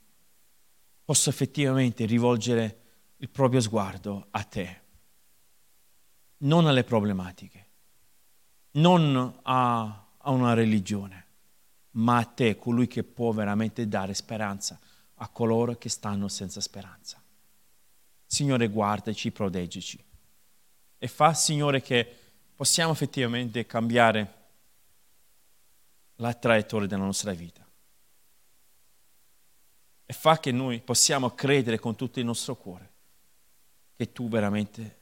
possa 1.04 1.30
effettivamente 1.30 2.06
rivolgere 2.06 2.80
il 3.18 3.30
proprio 3.30 3.60
sguardo 3.60 4.28
a 4.32 4.44
te, 4.44 4.82
non 6.38 6.68
alle 6.68 6.84
problematiche, 6.84 7.68
non 8.72 9.40
a, 9.44 10.06
a 10.18 10.32
una 10.32 10.54
religione, 10.54 11.26
ma 11.92 12.18
a 12.18 12.26
te, 12.26 12.58
colui 12.58 12.88
che 12.88 13.04
può 13.04 13.32
veramente 13.32 13.88
dare 13.88 14.14
speranza 14.14 14.80
a 15.16 15.30
coloro 15.30 15.76
che 15.76 15.90
stanno 15.90 16.28
senza 16.28 16.60
speranza. 16.60 17.22
Signore, 18.26 18.68
guardaci, 18.68 19.32
proteggici. 19.32 20.04
E 20.98 21.08
fa, 21.08 21.34
Signore, 21.34 21.82
che 21.82 22.20
possiamo 22.56 22.92
effettivamente 22.92 23.66
cambiare 23.66 24.42
la 26.16 26.34
traiettoria 26.34 26.88
della 26.88 27.04
nostra 27.04 27.32
vita 27.34 27.63
e 30.06 30.14
fa 30.14 30.40
che 30.40 30.52
noi 30.52 30.82
possiamo 30.82 31.32
credere 31.32 31.80
con 31.80 31.96
tutto 31.96 32.20
il 32.20 32.26
nostro 32.26 32.56
cuore 32.56 32.92
che 33.96 34.12
tu 34.12 34.28
veramente 34.28 35.00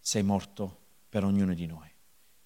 sei 0.00 0.22
morto 0.22 0.84
per 1.08 1.24
ognuno 1.24 1.54
di 1.54 1.66
noi. 1.66 1.88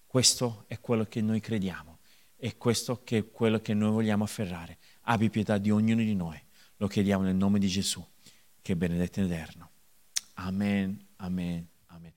Questo 0.06 0.64
è 0.66 0.80
quello 0.80 1.04
che 1.04 1.20
noi 1.20 1.40
crediamo 1.40 1.98
e 2.36 2.56
questo 2.56 3.00
è 3.04 3.30
quello 3.30 3.60
che 3.60 3.74
noi 3.74 3.90
vogliamo 3.90 4.24
afferrare. 4.24 4.78
Abbi 5.02 5.30
pietà 5.30 5.58
di 5.58 5.70
ognuno 5.70 6.02
di 6.02 6.14
noi. 6.14 6.40
Lo 6.76 6.86
chiediamo 6.86 7.22
nel 7.22 7.34
nome 7.34 7.58
di 7.58 7.68
Gesù, 7.68 8.04
che 8.60 8.72
è 8.72 8.76
benedetto 8.76 9.20
in 9.20 9.26
eterno. 9.26 9.70
Amen, 10.34 11.06
amen, 11.16 11.68
amen. 11.86 12.12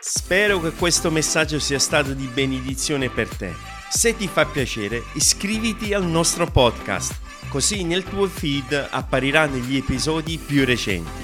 Spero 0.00 0.60
che 0.60 0.72
questo 0.72 1.10
messaggio 1.10 1.58
sia 1.58 1.78
stato 1.78 2.12
di 2.12 2.26
benedizione 2.26 3.08
per 3.08 3.28
te. 3.28 3.52
Se 3.90 4.16
ti 4.16 4.26
fa 4.26 4.44
piacere, 4.44 5.02
iscriviti 5.14 5.94
al 5.94 6.04
nostro 6.04 6.50
podcast 6.50 7.23
così 7.48 7.84
nel 7.84 8.04
tuo 8.04 8.26
feed 8.26 8.88
appariranno 8.90 9.56
gli 9.56 9.76
episodi 9.76 10.38
più 10.38 10.64
recenti. 10.64 11.22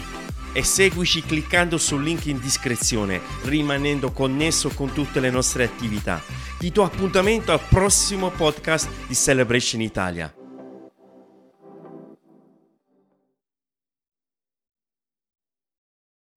E 0.52 0.64
seguici 0.64 1.22
cliccando 1.22 1.78
sul 1.78 2.02
link 2.02 2.26
in 2.26 2.40
descrizione, 2.40 3.20
rimanendo 3.42 4.10
connesso 4.10 4.70
con 4.70 4.92
tutte 4.92 5.20
le 5.20 5.30
nostre 5.30 5.64
attività. 5.64 6.20
Ti 6.58 6.70
do 6.70 6.82
appuntamento 6.82 7.52
al 7.52 7.60
prossimo 7.68 8.30
podcast 8.30 8.88
di 9.06 9.14
Celebration 9.14 9.80
Italia. 9.80 10.39